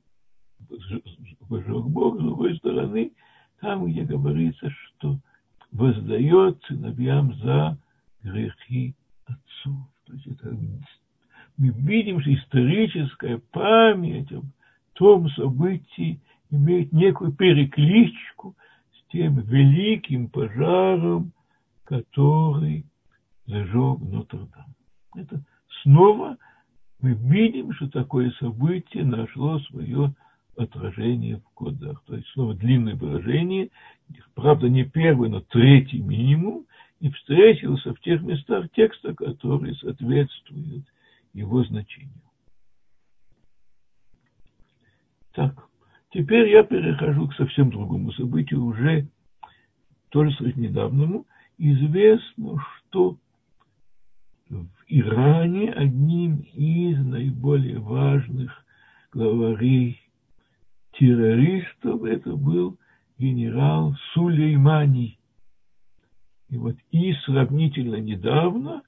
пожег 1.48 1.84
Бог, 1.86 2.16
с 2.16 2.22
другой 2.22 2.54
стороны, 2.58 3.12
там, 3.60 3.86
где 3.86 4.02
говорится, 4.02 4.68
что 4.70 5.16
воздает 5.70 6.62
сыновьям 6.64 7.32
за 7.36 7.78
грехи 8.22 8.94
отцов. 9.24 9.88
То 10.04 10.12
есть 10.12 10.26
это 10.26 10.54
мы 11.56 11.68
видим, 11.68 12.20
что 12.20 12.34
историческая 12.34 13.38
память 13.52 14.30
об 14.32 14.44
том 14.92 15.30
событии 15.30 16.20
имеет 16.50 16.92
некую 16.92 17.32
перекличку 17.32 18.54
тем 19.12 19.40
великим 19.40 20.28
пожаром, 20.28 21.33
который 21.85 22.87
зажег 23.47 24.00
Нотр-Дам. 24.00 24.75
Это 25.14 25.45
снова 25.83 26.38
мы 27.00 27.12
видим, 27.14 27.73
что 27.75 27.88
такое 27.88 28.31
событие 28.38 29.04
нашло 29.04 29.59
свое 29.61 30.14
отражение 30.57 31.38
в 31.38 31.54
кодах. 31.54 32.02
То 32.07 32.16
есть 32.16 32.28
снова 32.28 32.54
длинное 32.54 32.95
выражение, 32.95 33.71
правда 34.35 34.69
не 34.69 34.85
первый, 34.85 35.28
но 35.28 35.40
третий 35.40 36.00
минимум, 36.00 36.66
и 37.00 37.11
встретился 37.11 37.92
в 37.92 38.00
тех 38.00 38.23
местах 38.23 38.71
текста, 38.73 39.14
которые 39.14 39.75
соответствуют 39.75 40.85
его 41.33 41.64
значению. 41.64 42.23
Так, 45.33 45.69
Теперь 46.12 46.50
я 46.50 46.62
перехожу 46.62 47.28
к 47.28 47.35
совсем 47.35 47.71
другому 47.71 48.12
событию, 48.12 48.64
уже 48.64 49.09
тоже 50.11 50.52
недавнему. 50.57 51.26
Известно, 51.57 52.59
что 52.90 53.16
в 54.50 54.66
Иране 54.88 55.73
одним 55.73 56.40
из 56.52 56.99
наиболее 56.99 57.78
важных 57.78 58.52
главарей 59.11 60.02
террористов 60.92 62.04
это 62.04 62.37
был 62.37 62.78
генерал 63.19 63.97
Сулеймани. 64.12 65.19
И 66.50 66.59
вот 66.59 66.76
и 66.90 67.14
сравнительно 67.25 67.97
недавно, 67.97 68.83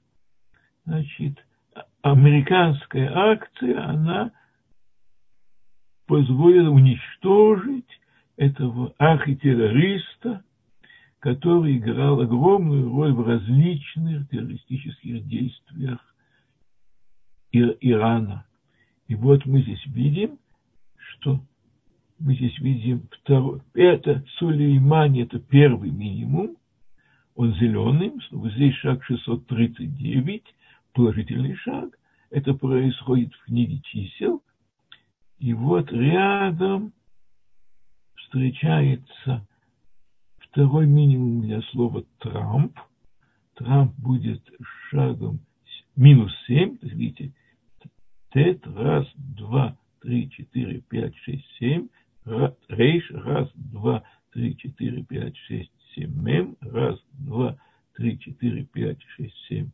значит, 0.85 1.43
американская 2.03 3.11
акция, 3.11 3.83
она 3.83 4.31
позволила 6.05 6.69
уничтожить 6.69 7.89
этого 8.37 8.93
архитеррориста, 8.97 10.43
который 11.19 11.77
играл 11.77 12.21
огромную 12.21 12.89
роль 12.89 13.13
в 13.13 13.25
различных 13.25 14.29
террористических 14.29 15.27
действиях 15.27 15.99
Ирана. 17.51 18.45
И 19.07 19.15
вот 19.15 19.45
мы 19.45 19.61
здесь 19.61 19.83
видим, 19.87 20.37
что 20.97 21.39
мы 22.19 22.35
здесь 22.35 22.57
видим 22.59 23.07
второй, 23.11 23.61
это 23.73 24.23
Сулеймани, 24.37 25.23
это 25.23 25.39
первый 25.39 25.91
минимум, 25.91 26.57
он 27.35 27.53
зеленый, 27.55 28.13
снова 28.29 28.49
здесь 28.51 28.75
шаг 28.75 29.03
639, 29.03 30.43
положительный 30.93 31.55
шаг, 31.55 31.97
это 32.29 32.53
происходит 32.53 33.33
в 33.33 33.45
книге 33.45 33.81
чисел, 33.83 34.41
и 35.39 35.53
вот 35.53 35.91
рядом 35.91 36.93
встречается 38.15 39.47
второй 40.37 40.87
минимум 40.87 41.41
для 41.41 41.61
слова 41.71 42.03
Трамп. 42.19 42.77
Трамп 43.55 43.93
будет 43.97 44.41
шагом 44.89 45.39
минус 45.95 46.31
7, 46.47 46.77
то 46.77 46.87
есть, 46.87 46.97
видите, 46.97 47.33
тет, 48.31 48.65
раз, 48.67 49.07
два, 49.15 49.77
три, 50.01 50.29
четыре, 50.29 50.81
пять, 50.81 51.15
шесть, 51.17 51.47
семь, 51.57 51.87
рейш, 52.67 53.09
раз, 53.11 53.49
два, 53.55 54.03
три, 54.31 54.57
четыре, 54.57 55.03
пять, 55.03 55.37
шесть, 55.47 55.71
семь, 55.93 56.13
мем, 56.21 56.57
раз, 56.61 56.99
два, 57.13 57.57
три, 57.93 58.19
четыре, 58.19 58.65
пять, 58.65 59.01
шесть, 59.15 59.37
семь, 59.47 59.69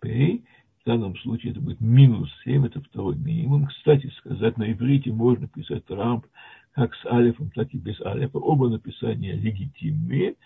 пей, 0.00 0.44
данном 0.88 1.16
случае 1.18 1.52
это 1.52 1.60
будет 1.60 1.80
минус 1.82 2.30
7, 2.44 2.64
это 2.64 2.80
второй 2.80 3.14
минимум. 3.16 3.66
Кстати 3.66 4.10
сказать, 4.18 4.56
на 4.56 4.72
иврите 4.72 5.12
можно 5.12 5.46
писать 5.46 5.84
Трамп 5.84 6.24
как 6.72 6.94
с 6.94 7.06
алифом, 7.06 7.50
так 7.50 7.74
и 7.74 7.78
без 7.78 8.00
алифа. 8.00 8.38
Оба 8.38 8.70
написания 8.70 9.34
легитимные. 9.34 10.36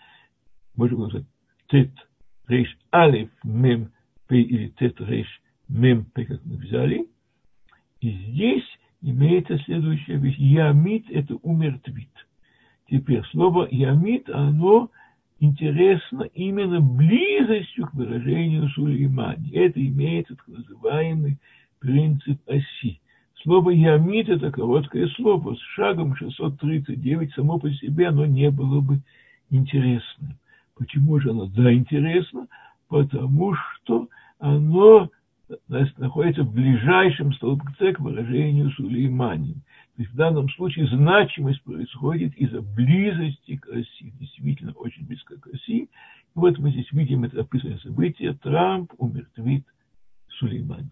Можно 0.75 1.05
написать 1.05 1.25
тет 1.67 1.91
рейш 2.47 2.77
алиф 2.93 3.29
мем 3.45 3.91
п 4.27 4.41
или 4.41 4.67
тет 4.79 4.99
рейш 4.99 5.27
мем 5.69 6.03
п, 6.05 6.25
как 6.25 6.43
мы 6.43 6.57
взяли. 6.57 7.07
И 8.01 8.11
здесь 8.11 8.67
имеется 9.01 9.57
следующая 9.59 10.17
вещь. 10.17 10.37
Ямит– 10.37 11.05
это 11.09 11.35
умертвит. 11.35 12.09
Теперь 12.89 13.23
слово 13.31 13.69
ямит, 13.71 14.29
оно 14.29 14.91
интересно 15.39 16.23
именно 16.33 16.79
близостью 16.81 17.87
к 17.87 17.93
выражению 17.93 18.69
Сулеймани. 18.69 19.51
Это 19.51 19.85
имеет 19.85 20.27
так 20.27 20.47
называемый 20.47 21.37
принцип 21.79 22.39
оси. 22.47 22.99
Слово 23.43 23.71
«ямит»– 23.71 24.29
это 24.29 24.51
короткое 24.51 25.07
слово. 25.09 25.55
С 25.55 25.59
шагом 25.75 26.15
639 26.15 27.33
само 27.33 27.59
по 27.59 27.69
себе 27.71 28.07
оно 28.07 28.25
не 28.25 28.49
было 28.49 28.79
бы 28.79 28.99
интересным. 29.49 30.37
Почему 30.75 31.19
же 31.19 31.31
оно 31.31 31.47
да 31.47 31.73
интересно? 31.73 32.47
Потому 32.87 33.53
что 33.53 34.07
оно 34.39 35.09
находится 35.97 36.43
в 36.43 36.53
ближайшем 36.53 37.33
столбце 37.33 37.93
к 37.93 37.99
выражению 37.99 38.71
Сулеймани. 38.71 39.55
То 39.95 40.01
есть 40.01 40.11
в 40.11 40.15
данном 40.15 40.49
случае 40.49 40.87
значимость 40.87 41.61
происходит 41.63 42.35
из-за 42.35 42.61
близости 42.61 43.57
к 43.57 43.67
оси, 43.67 44.11
действительно 44.19 44.71
очень 44.73 45.05
близко 45.05 45.39
к 45.39 45.47
оси. 45.47 45.83
И 45.83 45.89
вот 46.33 46.57
мы 46.57 46.71
здесь 46.71 46.91
видим 46.91 47.23
это 47.25 47.41
описанное 47.41 47.77
событие. 47.79 48.33
Трамп 48.33 48.91
умертвит 48.97 49.65
Сулеймани. 50.29 50.89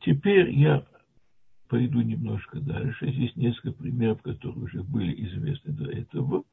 Теперь 0.00 0.50
я 0.50 0.84
пойду 1.68 2.02
немножко 2.02 2.60
дальше. 2.60 3.10
Здесь 3.10 3.34
несколько 3.36 3.72
примеров, 3.72 4.22
которые 4.22 4.64
уже 4.64 4.82
были 4.82 5.24
известны 5.26 5.72
до 5.72 5.90
этого. 5.90 6.44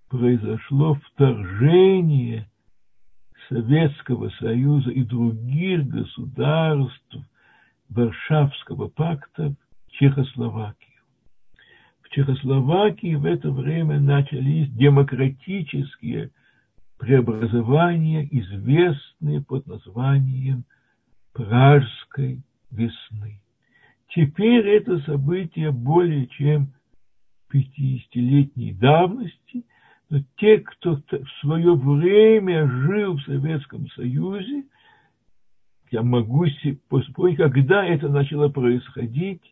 произошло 0.08 0.94
вторжение 0.94 2.48
Советского 3.48 4.30
Союза 4.38 4.90
и 4.90 5.02
других 5.02 5.88
государств 5.88 7.16
Варшавского 7.88 8.86
пакта 8.88 9.56
в 9.88 9.92
Чехословакию. 9.92 11.02
В 12.02 12.10
Чехословакии 12.10 13.16
в 13.16 13.24
это 13.24 13.50
время 13.50 13.98
начались 13.98 14.70
демократические 14.70 16.30
преобразования, 16.98 18.28
известные 18.30 19.42
под 19.42 19.66
названием 19.66 20.64
Пражской 21.34 22.42
весны. 22.70 23.40
Теперь 24.08 24.66
это 24.68 25.00
событие 25.00 25.72
более 25.72 26.28
чем 26.28 26.72
50-летней 27.52 28.72
давности, 28.72 29.64
но 30.08 30.20
те, 30.36 30.58
кто 30.60 30.96
в 30.96 31.28
свое 31.40 31.74
время 31.74 32.68
жил 32.68 33.16
в 33.16 33.22
Советском 33.22 33.88
Союзе, 33.90 34.64
я 35.90 36.02
могу 36.02 36.46
поспорить, 36.88 37.36
когда 37.36 37.84
это 37.84 38.08
начало 38.08 38.48
происходить, 38.48 39.42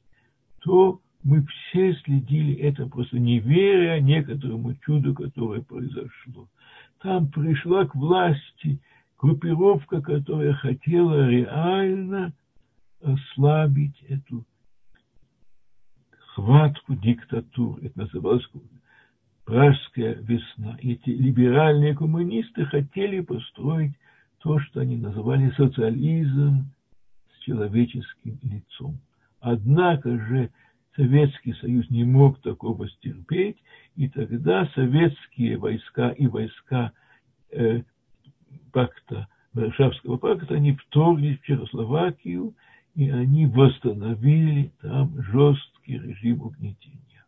то 0.61 1.01
мы 1.25 1.45
все 1.47 1.95
следили 2.05 2.55
это, 2.55 2.87
просто 2.87 3.19
не 3.19 3.41
веря 3.41 4.01
некоторому 4.01 4.75
чуду, 4.85 5.15
которое 5.15 5.63
произошло. 5.63 6.49
Там 7.01 7.29
пришла 7.29 7.87
к 7.87 7.95
власти 7.95 8.81
группировка, 9.23 10.03
которая 10.03 10.53
хотела 10.53 11.29
реально 11.29 12.33
ослабить 13.01 14.03
эту 14.09 14.45
хватку 16.35 16.97
диктатур. 16.97 17.79
Это 17.83 18.01
называлось 18.01 18.47
Пражская 19.45 20.15
весна. 20.15 20.77
Эти 20.81 21.11
либеральные 21.11 21.97
коммунисты 21.97 22.65
хотели 22.65 23.21
построить 23.21 23.93
то, 24.39 24.59
что 24.59 24.81
они 24.81 24.97
называли 24.97 25.51
социализм 25.57 26.67
с 27.33 27.45
человеческим 27.45 28.39
лицом. 28.43 28.99
Однако 29.41 30.19
же 30.19 30.51
Советский 30.97 31.55
Союз 31.55 31.89
не 31.91 32.05
мог 32.05 32.41
такого 32.41 32.89
стерпеть, 32.89 33.57
и 33.97 34.09
тогда 34.09 34.69
советские 34.75 35.59
войска 35.59 36.11
и 36.11 36.27
войска 36.27 36.93
э, 37.51 37.83
пакта, 38.73 39.29
Варшавского 39.53 40.17
пакта, 40.17 40.55
они 40.55 40.73
вторглись 40.73 41.39
в 41.41 41.45
Чехословакию, 41.45 42.55
и 42.95 43.11
они 43.11 43.47
восстановили 43.47 44.73
там 44.81 45.21
жесткий 45.23 45.99
режим 45.99 46.43
угнетения. 46.43 47.25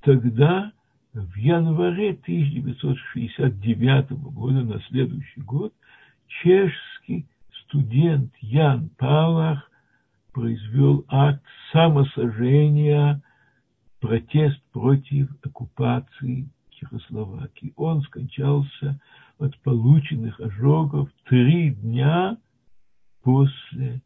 Тогда, 0.00 0.72
в 1.12 1.36
январе 1.36 2.10
1969 2.10 4.10
года, 4.10 4.62
на 4.62 4.80
следующий 4.82 5.40
год, 5.40 5.72
чешский 6.42 7.26
студент 7.64 8.32
Ян 8.40 8.90
Палах 8.96 9.68
произвел 10.32 11.04
акт 11.08 11.42
самосожжения 11.72 13.20
протест 14.00 14.62
против 14.72 15.28
оккупации 15.44 16.48
Чехословакии. 16.78 17.72
Он 17.76 18.02
скончался 18.02 19.00
от 19.38 19.58
полученных 19.60 20.40
ожогов 20.40 21.10
три 21.28 21.70
дня 21.70 22.38
после 23.22 24.00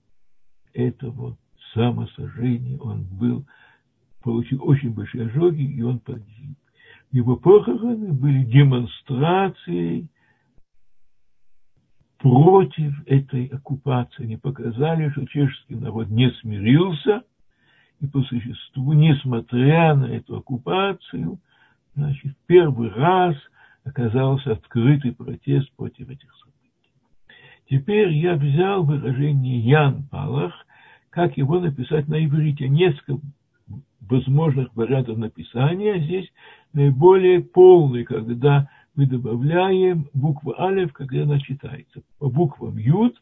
этого 0.72 1.36
самосожжения. 1.74 2.78
Он 2.78 3.04
был, 3.04 3.46
получил 4.22 4.66
очень 4.66 4.92
большие 4.92 5.26
ожоги, 5.26 5.62
и 5.62 5.82
он 5.82 5.98
погиб. 6.00 6.58
Его 7.10 7.36
похороны 7.36 8.12
были 8.12 8.44
демонстрацией 8.44 10.08
против 12.18 12.94
этой 13.06 13.46
оккупации. 13.46 14.24
Они 14.24 14.36
показали, 14.36 15.10
что 15.10 15.26
чешский 15.26 15.74
народ 15.74 16.08
не 16.08 16.30
смирился, 16.40 17.22
и 18.00 18.06
по 18.06 18.22
существу, 18.22 18.92
несмотря 18.94 19.94
на 19.94 20.06
эту 20.06 20.38
оккупацию, 20.38 21.38
значит, 21.94 22.36
первый 22.46 22.90
раз 22.90 23.36
оказался 23.84 24.52
открытый 24.52 25.12
протест 25.12 25.70
против 25.76 26.08
этих 26.08 26.32
событий. 26.36 26.92
Теперь 27.68 28.12
я 28.12 28.34
взял 28.34 28.84
выражение 28.84 29.58
Ян 29.60 30.04
Палах, 30.10 30.52
как 31.10 31.36
его 31.36 31.60
написать 31.60 32.08
на 32.08 32.24
иврите. 32.24 32.68
Несколько 32.68 33.20
возможных 34.00 34.74
вариантов 34.74 35.18
написания 35.18 36.00
здесь 36.00 36.30
наиболее 36.72 37.40
полный, 37.40 38.04
когда 38.04 38.68
мы 38.94 39.06
добавляем 39.06 40.08
букву 40.12 40.54
Алев, 40.58 40.92
когда 40.92 41.22
она 41.22 41.38
читается. 41.40 42.02
По 42.18 42.28
буквам 42.28 42.76
Юд, 42.76 43.16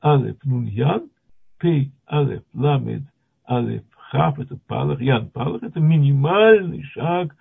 Алев 0.00 0.36
Нун 0.44 0.66
Ян, 0.66 1.10
Пей 1.58 1.92
Алев 2.06 2.42
Ламед 2.52 3.02
Алев 3.44 3.84
Хав, 3.96 4.38
это 4.38 4.58
Палах, 4.66 5.00
Ян 5.00 5.30
Палах, 5.30 5.62
это 5.62 5.80
минимальный 5.80 6.82
шаг 6.82 7.34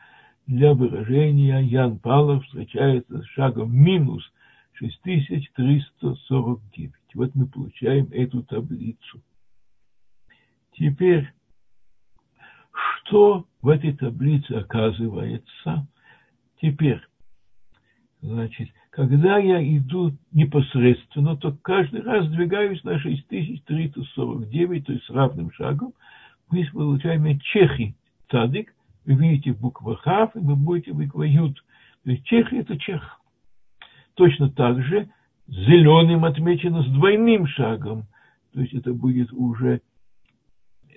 для 0.52 0.74
выражения 0.74 1.62
Ян 1.62 1.98
Палах 1.98 2.44
встречается 2.44 3.22
с 3.22 3.26
шагом 3.28 3.74
минус 3.74 4.30
6349. 4.74 6.92
Вот 7.14 7.34
мы 7.36 7.48
получаем 7.48 8.10
эту 8.12 8.44
таблицу. 8.44 9.22
Теперь, 10.74 11.32
что 12.72 13.46
в 13.62 13.70
этой 13.70 13.94
таблице 13.94 14.52
оказывается? 14.52 15.88
Теперь, 16.62 17.00
Значит, 18.22 18.70
когда 18.92 19.40
я 19.40 19.60
иду 19.78 20.16
непосредственно, 20.32 21.36
то 21.38 21.58
каждый 21.64 22.02
раз 22.02 22.28
двигаюсь 22.28 22.84
на 22.84 23.00
6349, 23.00 24.86
то 24.86 24.94
есть 24.94 25.10
равным 25.10 25.52
шагом. 25.54 25.94
Мы 26.52 26.70
получаем 26.72 27.40
чехи, 27.40 27.96
цадик, 28.30 28.76
вы 29.06 29.14
видите 29.16 29.54
буква 29.54 29.96
хав, 29.98 30.36
и 30.36 30.40
вы 30.40 30.56
будете 30.56 30.94
буква 30.94 31.24
ют. 31.24 31.64
То 32.04 32.12
есть 32.12 32.24
чехи 32.26 32.56
это 32.56 32.78
чех. 32.78 33.20
Точно 34.16 34.50
так 34.50 34.82
же 34.84 35.10
зеленым 35.48 36.26
отмечено 36.26 36.84
с 36.84 36.88
двойным 36.88 37.48
шагом. 37.48 38.04
То 38.54 38.60
есть 38.62 38.74
это 38.74 38.94
будет 38.94 39.32
уже 39.34 39.82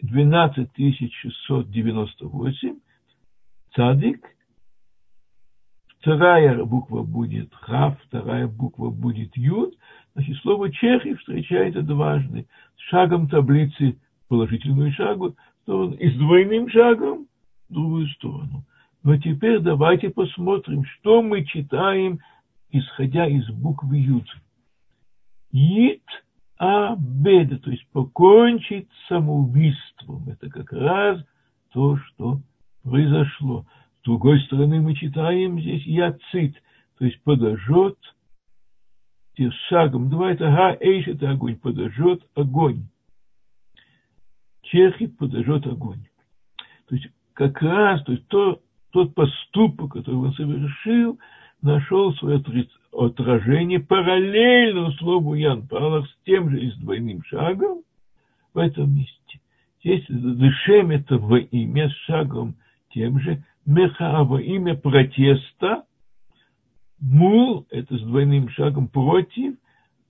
12698. 0.02 2.76
Цадик 3.74 4.34
вторая 6.04 6.62
буква 6.64 7.02
будет 7.02 7.52
хав, 7.54 7.98
вторая 8.06 8.46
буква 8.46 8.90
будет 8.90 9.34
юд, 9.36 9.74
значит, 10.14 10.36
слово 10.38 10.70
чехи 10.70 11.14
встречается 11.14 11.80
дважды. 11.80 12.46
С 12.76 12.80
шагом 12.90 13.28
таблицы 13.28 13.96
положительную 14.28 14.92
шагу, 14.92 15.34
сторону, 15.62 15.94
и 15.94 16.10
с 16.10 16.18
двойным 16.18 16.68
шагом 16.68 17.26
другую 17.72 18.08
сторону. 18.08 18.64
Но 19.02 19.16
теперь 19.18 19.60
давайте 19.60 20.10
посмотрим, 20.10 20.84
что 20.84 21.22
мы 21.22 21.44
читаем, 21.44 22.20
исходя 22.70 23.26
из 23.26 23.48
буквы 23.50 23.98
юд. 23.98 24.26
Ит 25.52 26.02
абеда, 26.56 27.58
то 27.58 27.70
есть 27.70 27.86
покончить 27.92 28.88
самоубийством. 29.08 30.28
Это 30.28 30.48
как 30.48 30.72
раз 30.72 31.22
то, 31.72 31.96
что 31.96 32.40
произошло. 32.82 33.66
С 34.00 34.04
другой 34.04 34.40
стороны, 34.42 34.80
мы 34.80 34.94
читаем 34.94 35.60
здесь 35.60 35.84
яцит, 35.84 36.62
то 36.98 37.04
есть 37.04 37.22
подожжет, 37.22 37.98
шагом 39.68 40.10
два, 40.10 40.30
это 40.30 40.44
га 40.44 40.76
эйш, 40.80 41.08
это 41.08 41.30
огонь, 41.30 41.56
подожжет 41.56 42.22
огонь. 42.34 42.86
Чехи 44.62 45.06
подожжет 45.06 45.66
огонь. 45.66 46.06
То 46.88 46.94
есть 46.94 47.08
как 47.34 47.60
раз, 47.62 48.02
то 48.04 48.12
есть 48.12 48.26
то, 48.28 48.60
тот 48.90 49.14
поступок, 49.14 49.92
который 49.92 50.14
он 50.14 50.32
совершил, 50.34 51.18
нашел 51.62 52.14
свое 52.14 52.42
отражение 52.92 53.80
параллельно 53.80 54.92
слову 54.92 55.34
Ян 55.34 55.66
Палах 55.66 56.08
с 56.08 56.16
тем 56.24 56.50
же 56.50 56.60
и 56.60 56.70
с 56.70 56.76
двойным 56.76 57.22
шагом 57.24 57.82
в 58.52 58.58
этом 58.58 58.94
месте. 58.94 59.40
Здесь 59.82 60.04
дышем 60.08 60.90
это 60.90 61.18
во 61.18 61.38
имя 61.38 61.90
с 61.90 61.94
шагом 62.06 62.54
тем 62.90 63.18
же, 63.20 63.42
мехава, 63.66 64.38
имя 64.38 64.76
протеста, 64.76 65.84
мул, 67.00 67.66
это 67.70 67.98
с 67.98 68.02
двойным 68.02 68.48
шагом 68.50 68.88
против, 68.88 69.56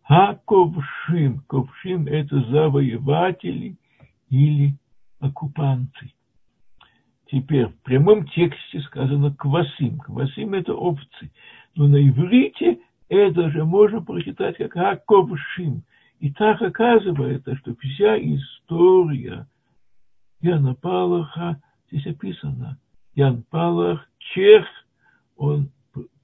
а 0.07 0.35
ковшим, 0.35 1.41
ковшим 1.47 2.07
это 2.07 2.39
завоеватели 2.51 3.77
или 4.29 4.75
оккупанты. 5.21 6.13
Теперь 7.27 7.67
в 7.67 7.83
прямом 7.83 8.27
тексте 8.29 8.81
сказано 8.81 9.35
квасим. 9.35 9.99
Квасим 9.99 10.55
это 10.55 10.75
овцы. 10.75 11.31
Но 11.75 11.89
на 11.89 11.97
иврите 11.97 12.81
это 13.09 13.51
же 13.51 13.65
можно 13.65 14.03
прочитать 14.03 14.57
как 14.57 14.77
аковшим. 14.77 15.83
И 16.21 16.31
так 16.31 16.61
оказывается, 16.63 17.57
что 17.57 17.75
вся 17.77 18.17
история 18.19 19.47
Яна 20.41 20.75
Палаха 20.75 21.61
здесь 21.91 22.07
описана 22.07 22.79
Ян 23.15 23.45
Палах, 23.51 24.09
чех, 24.19 24.67
он 25.37 25.71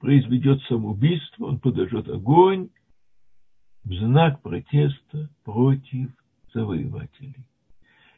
произведет 0.01 0.61
самоубийство, 0.65 1.47
он 1.47 1.61
подожжет 1.61 2.09
огонь 2.09 2.69
в 3.85 3.95
знак 3.95 4.43
протеста 4.43 5.29
против 5.45 6.11
завоевателей. 6.53 7.47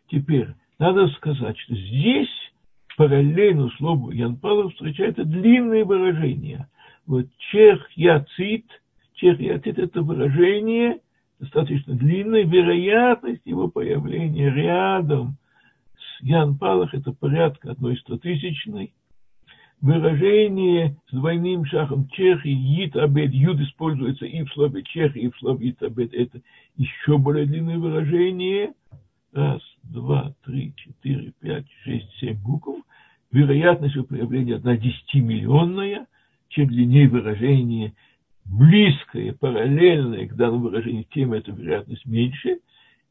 Теперь 0.09 0.49
надо 0.79 1.09
сказать, 1.09 1.59
что 1.59 1.75
здесь 1.75 2.42
параллельно 2.97 3.71
слову 3.79 4.11
Ян 4.11 4.37
Палах 4.37 4.73
встречается 4.73 5.25
длинные 5.25 5.85
выражения. 5.85 6.69
Вот 7.07 7.27
чех 7.51 7.91
яцит, 7.97 8.65
чех 9.15 9.41
яцит 9.41 9.79
это 9.79 10.03
выражение 10.03 11.01
достаточно 11.43 11.95
длинное, 11.95 12.45
вероятность 12.45 13.43
его 13.45 13.69
появления 13.69 14.49
рядом 14.49 15.37
Ян 16.21 16.57
Палах– 16.57 16.91
это 16.95 17.13
порядка 17.13 17.73
одной 17.73 17.97
стотысячной. 17.97 18.95
Выражение 19.81 20.97
с 21.11 21.15
двойным 21.15 21.65
шагом 21.65 22.09
Чехи, 22.11 22.47
Ит 22.47 22.95
Абед, 22.95 23.33
Юд 23.33 23.61
используется 23.61 24.27
и 24.27 24.45
в 24.45 24.53
слове 24.53 24.85
Чехи, 24.85 25.19
и 25.19 25.31
в 25.31 25.37
слове 25.39 25.71
Ит 25.71 25.83
Абед. 25.83 26.15
Это 26.15 26.41
еще 26.77 27.19
более 27.19 27.47
длинное 27.47 27.79
выражение. 27.79 28.73
Раз, 29.33 29.63
два, 29.83 30.35
три, 30.45 30.75
четыре, 30.77 31.33
пять, 31.41 31.67
шесть, 31.85 32.11
семь 32.21 32.37
букв. 32.37 32.85
Вероятность 33.31 33.95
его 33.95 34.05
появления 34.05 34.57
одна 34.57 34.77
десятимиллионная. 34.77 36.07
Чем 36.49 36.69
длиннее 36.69 37.09
выражение 37.09 37.95
близкое, 38.45 39.33
параллельное 39.33 40.27
к 40.29 40.37
данному 40.37 40.65
выражению, 40.65 41.07
тем 41.15 41.33
эта 41.33 41.51
вероятность 41.51 42.05
меньше. 42.05 42.59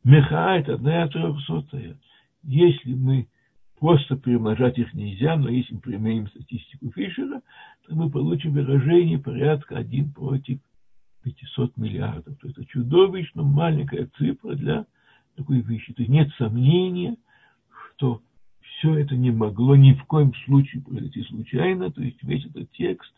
Меха– 0.04 0.56
это 0.58 0.76
одна 0.76 1.08
трехсотая. 1.08 1.98
Если 2.44 2.94
мы 2.94 3.28
просто 3.80 4.16
перемножать 4.16 4.78
их 4.78 4.94
нельзя, 4.94 5.36
но 5.38 5.50
если 5.50 5.74
мы 5.74 5.80
применим 5.80 6.28
статистику 6.28 6.92
Фишера, 6.92 7.42
то 7.88 7.96
мы 7.96 8.12
получим 8.12 8.54
выражение 8.54 9.18
порядка 9.18 9.78
1 9.78 10.12
против 10.12 10.60
500 11.24 11.78
миллиардов. 11.78 12.38
То 12.38 12.50
это 12.50 12.64
чудовищно 12.66 13.42
маленькая 13.42 14.08
цифра 14.18 14.54
для 14.54 14.86
такой 15.36 15.62
вещи. 15.62 15.94
То 15.94 16.02
есть 16.02 16.12
нет 16.12 16.30
сомнения, 16.38 17.18
что 17.96 18.22
все 18.62 18.96
это 18.96 19.16
не 19.16 19.32
могло 19.32 19.76
ни 19.76 19.94
в 19.94 20.06
коем 20.06 20.34
случае 20.46 20.82
произойти 20.82 21.24
случайно. 21.24 21.92
То 21.92 22.02
есть 22.02 22.22
весь 22.24 22.46
этот 22.46 22.72
текст 22.72 23.14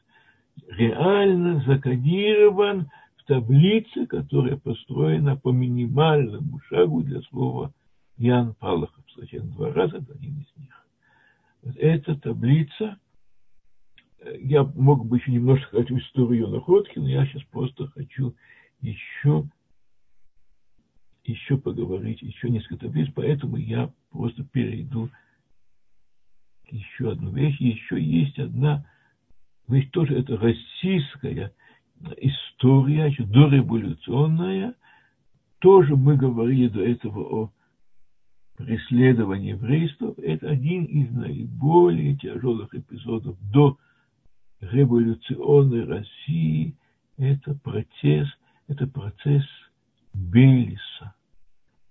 реально 0.67 1.63
закодирован 1.65 2.89
в 3.17 3.25
таблице, 3.25 4.05
которая 4.05 4.57
построена 4.57 5.35
по 5.35 5.51
минимальному 5.51 6.59
шагу 6.67 7.01
для 7.01 7.21
слова 7.23 7.73
Ян 8.17 8.53
Палахов 8.55 9.03
случайно 9.13 9.47
два 9.51 9.71
раза, 9.71 9.97
это 9.97 10.13
один 10.13 10.39
из 10.39 10.61
них. 10.61 10.85
Вот 11.63 11.75
эта 11.77 12.15
таблица, 12.15 12.97
э, 14.19 14.37
я 14.41 14.63
мог 14.63 15.05
бы 15.05 15.17
еще 15.17 15.31
немножко 15.31 15.67
сказать 15.67 15.91
историю 15.91 16.49
находки, 16.49 16.99
но 16.99 17.07
я 17.07 17.25
сейчас 17.25 17.43
просто 17.43 17.87
хочу 17.87 18.35
еще, 18.81 19.45
еще 21.25 21.57
поговорить, 21.57 22.21
еще 22.21 22.49
несколько 22.49 22.85
таблиц, 22.85 23.09
поэтому 23.15 23.57
я 23.57 23.91
просто 24.11 24.43
перейду 24.43 25.09
еще 26.69 27.11
одну 27.11 27.31
вещь. 27.31 27.59
Еще 27.59 28.01
есть 28.01 28.37
одна 28.39 28.85
вещь, 29.67 29.89
тоже 29.91 30.17
это 30.17 30.37
российская 30.37 31.53
история, 32.17 33.07
еще 33.07 33.23
дореволюционная. 33.23 34.75
Тоже 35.59 35.95
мы 35.95 36.17
говорили 36.17 36.67
до 36.67 36.83
этого 36.83 37.19
о 37.21 37.51
преследовании 38.57 39.51
еврейства. 39.51 40.13
Это 40.17 40.49
один 40.49 40.83
из 40.85 41.09
наиболее 41.11 42.17
тяжелых 42.17 42.73
эпизодов 42.75 43.37
до 43.49 43.77
революционной 44.59 45.85
России. 45.85 46.75
Это 47.17 47.53
процесс, 47.55 48.27
это 48.67 48.87
процесс 48.87 49.45
Бейлиса. 50.13 51.13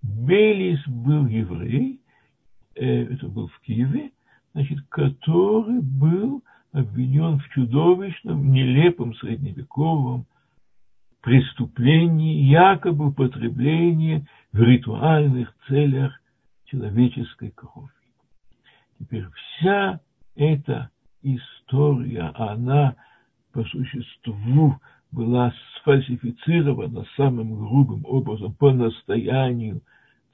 Бейлис 0.01 0.85
был 0.87 1.27
еврей, 1.27 1.99
э, 2.75 3.03
это 3.13 3.27
был 3.27 3.47
в 3.47 3.59
Киеве, 3.61 4.11
значит, 4.53 4.79
который 4.89 5.81
был 5.81 6.43
обвинен 6.71 7.39
в 7.39 7.49
чудовищном, 7.49 8.51
нелепом 8.51 9.15
средневековом 9.15 10.25
преступлении, 11.21 12.43
якобы 12.43 13.07
употреблении 13.07 14.25
в 14.51 14.61
ритуальных 14.61 15.55
целях 15.67 16.19
человеческой 16.65 17.51
крови. 17.51 17.89
Теперь 18.99 19.25
вся 19.33 20.01
эта 20.35 20.89
история, 21.21 22.33
она 22.35 22.95
по 23.53 23.63
существу 23.65 24.75
была 25.13 25.53
сфальсифицирована 25.79 27.05
самым 27.15 27.55
грубым 27.55 28.03
образом 28.05 28.53
по 28.53 28.71
настоянию 28.71 29.81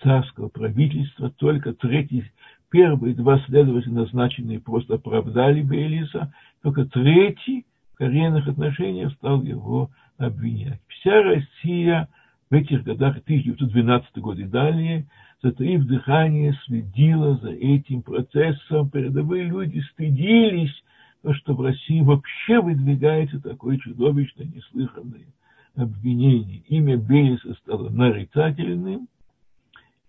царского 0.02 0.50
правительства. 0.50 1.30
Только 1.32 1.74
третий, 1.74 2.32
первые 2.70 3.14
два 3.16 3.40
следователя, 3.46 3.94
назначенные, 3.94 4.60
просто 4.60 4.96
оправдали 4.96 5.62
Бейлиса, 5.62 6.34
только 6.64 6.86
третий 6.86 7.66
в 7.94 7.98
коренных 7.98 8.48
отношениях 8.48 9.14
стал 9.14 9.44
его 9.44 9.90
обвинять. 10.18 10.80
Вся 10.88 11.22
Россия 11.22 12.08
в 12.50 12.54
этих 12.54 12.84
годах, 12.84 13.18
1912 13.18 14.18
год 14.18 14.40
и 14.40 14.46
далее, 14.46 15.08
затаив 15.44 15.86
дыхание, 15.86 16.58
следила 16.66 17.38
за 17.38 17.52
этим 17.52 18.02
процессом. 18.02 18.90
Передовые 18.90 19.44
люди 19.44 19.80
стыдились, 19.94 20.74
то, 21.22 21.34
что 21.34 21.54
в 21.54 21.62
России 21.62 22.02
вообще 22.02 22.62
выдвигается 22.62 23.40
такое 23.40 23.78
чудовищное, 23.78 24.48
неслыханное 24.48 25.28
обвинение. 25.76 26.64
Имя 26.68 26.98
Белиса 26.98 27.54
стало 27.56 27.90
нарицательным. 27.90 29.08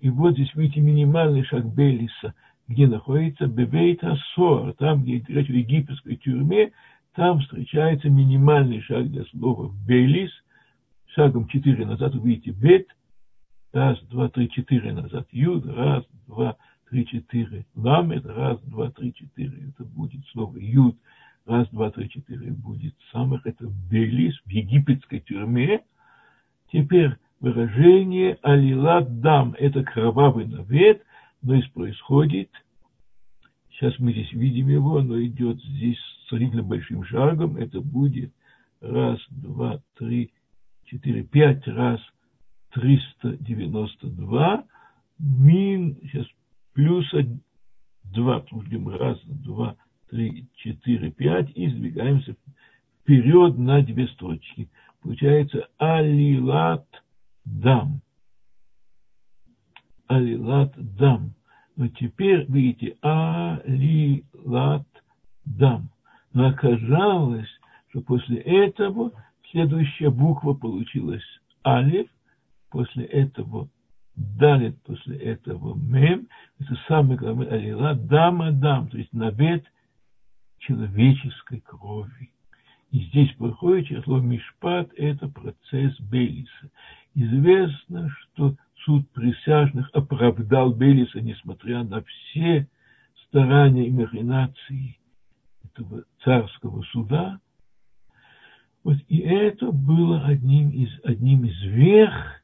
И 0.01 0.09
вот 0.09 0.35
здесь, 0.35 0.55
видите, 0.55 0.81
минимальный 0.81 1.45
шаг 1.45 1.67
Белиса, 1.67 2.35
где 2.69 2.87
находится 2.87 3.47
Бевейт 3.47 4.03
Асор, 4.05 4.73
там, 4.75 5.03
где 5.03 5.23
речь 5.29 5.51
о 5.51 5.53
египетской 5.53 6.17
тюрьме, 6.17 6.73
там 7.15 7.41
встречается 7.41 8.09
минимальный 8.09 8.81
шаг 8.81 9.11
для 9.11 9.25
слова 9.27 9.71
Белис, 9.87 10.31
шагом 11.07 11.49
4 11.49 11.85
назад, 11.87 12.15
увидите, 12.15 12.53
Бет– 12.53 12.87
Раз, 13.73 14.01
два, 14.11 14.29
три, 14.29 14.51
четыре 14.51 14.93
назад. 14.93 15.29
Юд. 15.31 15.65
Раз, 15.67 16.05
два, 16.27 16.57
три, 16.91 17.07
четыре. 17.07 17.65
Ламет. 17.75 18.27
Раз, 18.27 18.61
два, 18.63 18.91
три, 18.91 19.15
четыре. 19.15 19.69
Это 19.69 19.85
будет 19.85 20.25
слово 20.33 20.59
Юд. 20.59 20.97
Раз, 21.47 21.69
два, 21.71 21.91
три, 21.91 22.11
четыре 22.11 22.51
будет 22.51 22.95
самых. 23.13 23.47
Это 23.47 23.67
Белис 23.91 24.37
в 24.45 24.51
египетской 24.51 25.21
тюрьме. 25.21 25.81
Теперь 26.73 27.17
выражение 27.41 28.39
Алилат 28.43 29.21
Дам. 29.21 29.55
Это 29.59 29.83
кровавый 29.83 30.47
навет, 30.47 31.03
но 31.43 31.55
и 31.55 31.63
происходит. 31.73 32.51
Сейчас 33.71 33.99
мы 33.99 34.13
здесь 34.13 34.33
видим 34.33 34.69
его, 34.69 34.99
оно 34.99 35.23
идет 35.23 35.59
здесь 35.63 35.99
сравнительно 36.29 36.63
большим 36.63 37.05
шагом. 37.05 37.57
Это 37.57 37.81
будет 37.81 38.33
раз, 38.83 39.19
два, 39.31 39.81
три, 39.97 40.33
четыре, 40.85 41.23
пять 41.23 41.67
раз– 41.67 42.01
392 42.73 44.65
мин, 45.19 45.99
сейчас 46.03 46.27
плюс 46.81 47.07
2, 48.05 48.45
будем 48.53 48.89
раз, 48.89 49.21
два, 49.27 49.77
три, 50.09 50.47
четыре, 50.55 51.11
пять, 51.11 51.51
и 51.55 51.69
сдвигаемся 51.69 52.35
вперед 53.03 53.59
на 53.59 53.83
две 53.83 54.09
строчки. 54.09 54.71
Получается 55.03 55.69
алилат 55.77 56.87
дам. 57.45 58.01
Алилат 60.07 60.73
дам. 60.97 61.35
Но 61.77 61.89
теперь, 61.89 62.47
видите, 62.51 62.97
алилат 63.03 64.87
дам. 65.45 65.91
Но 66.33 66.49
оказалось, 66.49 67.49
что 67.91 68.01
после 68.01 68.39
этого 68.39 69.13
следующая 69.51 70.09
буква 70.09 70.55
получилась 70.55 71.25
алиф, 71.63 72.09
после 72.71 73.05
этого 73.05 73.69
далит, 74.17 74.83
после 74.83 75.17
этого 75.17 75.75
мем, 75.77 76.29
это 76.59 76.79
самый 76.89 77.17
главный 77.17 77.49
алила, 77.49 77.95
дам 77.95 78.43
адам, 78.43 78.89
то 78.89 78.99
есть 78.99 79.13
навет 79.13 79.65
человеческой 80.59 81.61
крови. 81.61 82.33
И 82.91 83.05
здесь 83.07 83.33
проходит 83.35 83.87
число 83.87 84.21
Мишпат, 84.21 84.91
это 84.97 85.29
процесс 85.29 85.99
Белиса. 86.01 86.71
Известно, 87.15 88.11
что 88.11 88.57
суд 88.85 89.09
присяжных 89.11 89.89
оправдал 89.93 90.73
Белиса, 90.73 91.21
несмотря 91.21 91.85
на 91.85 92.03
все 92.03 92.69
старания 93.27 93.87
и 93.87 93.93
махинации 93.93 94.99
этого 95.65 96.05
царского 96.25 96.83
суда. 96.85 97.41
Вот 98.83 98.97
и 99.09 99.19
это 99.19 99.71
было 99.71 100.25
одним 100.25 100.71
из, 100.71 100.91
одним 101.05 101.45
из 101.45 101.61
верх 101.63 102.40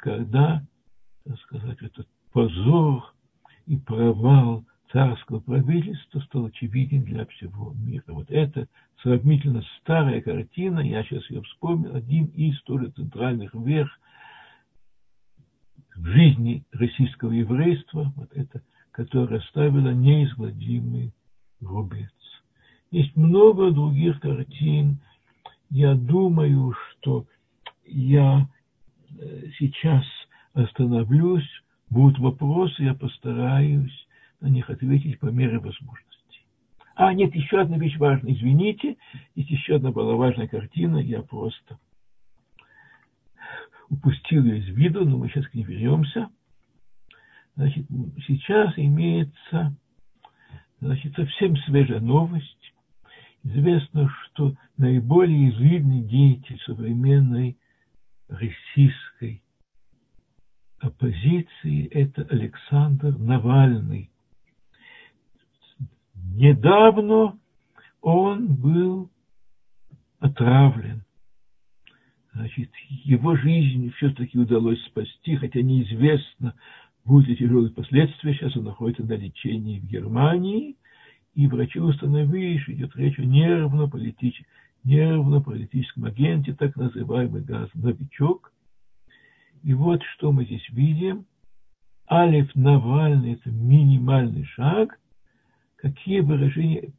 когда, 0.00 0.62
так 1.24 1.38
сказать, 1.40 1.80
этот 1.82 2.08
позор 2.32 3.14
и 3.66 3.76
провал 3.76 4.64
царского 4.92 5.40
правительства 5.40 6.20
стал 6.20 6.46
очевиден 6.46 7.04
для 7.04 7.24
всего 7.26 7.72
мира. 7.74 8.04
Вот 8.08 8.30
это 8.30 8.66
сравнительно 9.02 9.62
старая 9.80 10.20
картина, 10.20 10.80
я 10.80 11.04
сейчас 11.04 11.28
ее 11.30 11.42
вспомнил, 11.42 11.94
один 11.94 12.26
из 12.26 12.60
тоже 12.62 12.90
центральных 12.90 13.54
верх 13.54 13.90
в 15.94 16.04
жизни 16.06 16.64
российского 16.72 17.30
еврейства, 17.30 18.12
вот 18.16 18.32
это, 18.32 18.62
которое 18.90 19.38
оставило 19.38 19.90
неизгладимый 19.90 21.12
рубец. 21.60 22.10
Есть 22.90 23.14
много 23.16 23.70
других 23.70 24.18
картин. 24.20 24.98
Я 25.68 25.94
думаю, 25.94 26.72
что 26.72 27.26
я 27.84 28.48
сейчас 29.58 30.04
остановлюсь, 30.54 31.48
будут 31.88 32.18
вопросы, 32.18 32.82
я 32.82 32.94
постараюсь 32.94 34.06
на 34.40 34.48
них 34.48 34.70
ответить 34.70 35.18
по 35.18 35.26
мере 35.26 35.58
возможности. 35.58 36.10
А, 36.94 37.12
нет, 37.14 37.34
еще 37.34 37.60
одна 37.60 37.78
вещь 37.78 37.96
важная, 37.98 38.32
извините, 38.32 38.96
есть 39.34 39.50
еще 39.50 39.76
одна 39.76 39.90
была 39.90 40.14
важная 40.16 40.48
картина, 40.48 40.98
я 40.98 41.22
просто 41.22 41.78
упустил 43.88 44.44
ее 44.44 44.58
из 44.58 44.68
виду, 44.68 45.04
но 45.04 45.18
мы 45.18 45.28
сейчас 45.28 45.46
к 45.48 45.54
ней 45.54 45.64
вернемся. 45.64 46.30
Значит, 47.56 47.86
сейчас 48.26 48.72
имеется 48.76 49.74
значит, 50.80 51.14
совсем 51.14 51.56
свежая 51.58 52.00
новость. 52.00 52.72
Известно, 53.42 54.10
что 54.24 54.54
наиболее 54.76 55.50
известный 55.50 56.02
деятель 56.02 56.60
современной 56.64 57.56
российской 58.30 59.42
оппозиции– 60.78 61.86
это 61.90 62.22
Александр 62.30 63.16
Навальный. 63.18 64.10
Недавно 66.14 67.38
он 68.00 68.54
был 68.54 69.10
отравлен. 70.20 71.02
Значит, 72.32 72.70
его 72.88 73.36
жизнь 73.36 73.92
все-таки 73.96 74.38
удалось 74.38 74.82
спасти, 74.86 75.36
хотя 75.36 75.60
неизвестно, 75.60 76.54
будут 77.04 77.28
ли 77.28 77.36
тяжелые 77.36 77.72
последствия. 77.72 78.34
Сейчас 78.34 78.56
он 78.56 78.64
находится 78.64 79.04
на 79.04 79.14
лечении 79.14 79.80
в 79.80 79.86
Германии, 79.86 80.76
и 81.34 81.46
врачи 81.46 81.80
установили, 81.80 82.58
что 82.58 82.72
идет 82.72 82.94
речь 82.96 83.18
о 83.18 83.24
нервно-политическом 83.24 84.46
нервно-паралитическом 84.84 86.04
агенте, 86.04 86.54
так 86.54 86.76
называемый 86.76 87.42
газ 87.42 87.68
новичок. 87.74 88.52
И 89.62 89.74
вот 89.74 90.02
что 90.14 90.32
мы 90.32 90.44
здесь 90.44 90.66
видим. 90.70 91.26
Алиф 92.10 92.54
Навальный– 92.54 93.32
это 93.34 93.50
минимальный 93.50 94.44
шаг. 94.44 94.98
Какие 95.76 96.20
выражения? 96.20 96.92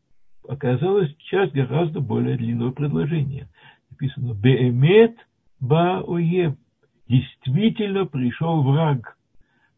Оказалось, 0.48 1.14
сейчас 1.20 1.52
гораздо 1.52 2.00
более 2.00 2.38
длинное 2.38 2.72
предложение. 2.72 3.50
Написано 3.90 4.34
«Беэмет 4.34 5.16
ба 5.60 6.02
оев»– 6.02 6.56
действительно 7.08 8.06
пришел 8.06 8.64
враг. 8.64 9.18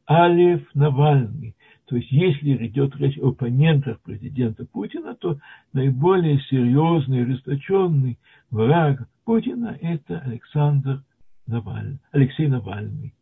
Алев 0.05 0.61
Навальный. 0.73 1.55
То 1.85 1.97
есть, 1.97 2.11
если 2.11 2.67
идет 2.67 2.95
речь 2.95 3.17
о 3.19 3.29
оппонентах 3.29 3.99
президента 4.01 4.65
Путина, 4.65 5.15
то 5.15 5.37
наиболее 5.73 6.39
серьезный, 6.49 7.23
ожесточенный 7.23 8.17
враг 8.49 9.07
Путина– 9.25 9.77
это 9.81 10.19
Александр 10.19 11.03
Навальный, 11.45 11.99
Алексей 12.11 12.47
Навальный. 12.47 13.13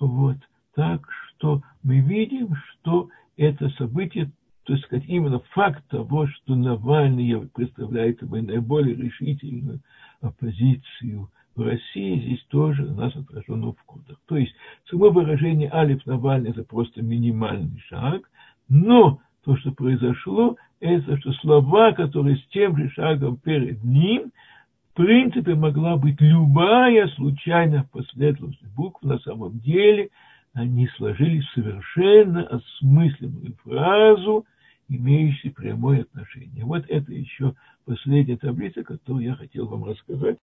Вот. 0.00 0.38
Так 0.74 1.06
что 1.10 1.62
мы 1.82 2.00
видим, 2.00 2.54
что 2.54 3.10
это 3.36 3.68
событие, 3.70 4.30
то 4.64 4.72
есть 4.72 4.84
сказать, 4.84 5.08
именно 5.08 5.40
факт 5.50 5.86
того, 5.88 6.26
что 6.26 6.54
Навальный 6.54 7.48
представляет 7.48 8.18
собой 8.20 8.42
наиболее 8.42 8.94
решительную 8.96 9.80
оппозицию 10.20 11.30
в 11.58 11.62
России, 11.62 12.20
здесь 12.20 12.44
тоже 12.48 12.84
у 12.84 12.94
нас 12.94 13.14
отражено 13.14 13.72
в 13.72 13.82
кодах. 13.84 14.18
То 14.26 14.36
есть 14.36 14.54
само 14.88 15.10
выражение 15.10 15.70
Алиф 15.72 16.06
Навальный 16.06 16.50
это 16.50 16.64
просто 16.64 17.02
минимальный 17.02 17.80
шаг, 17.88 18.30
но 18.68 19.20
то, 19.44 19.56
что 19.56 19.72
произошло, 19.72 20.56
это 20.80 21.16
что 21.18 21.32
слова, 21.34 21.92
которые 21.92 22.36
с 22.36 22.46
тем 22.48 22.76
же 22.76 22.88
шагом 22.90 23.36
перед 23.36 23.82
ним, 23.84 24.32
в 24.92 24.96
принципе, 24.96 25.54
могла 25.54 25.96
быть 25.96 26.20
любая 26.20 27.08
случайно 27.08 27.86
последовательность 27.92 28.74
букв 28.74 29.02
на 29.02 29.18
самом 29.18 29.58
деле– 29.58 30.08
они 30.58 30.88
сложились 30.96 31.46
в 31.46 31.54
совершенно 31.54 32.44
осмысленную 32.46 33.54
фразу, 33.62 34.44
имеющую 34.88 35.52
прямое 35.52 36.02
отношение. 36.02 36.64
Вот 36.64 36.84
это 36.88 37.12
еще 37.12 37.54
последняя 37.84 38.36
таблица, 38.36 38.82
которую 38.82 39.24
я 39.24 39.34
хотел 39.36 39.68
вам 39.68 39.84
рассказать. 39.84 40.36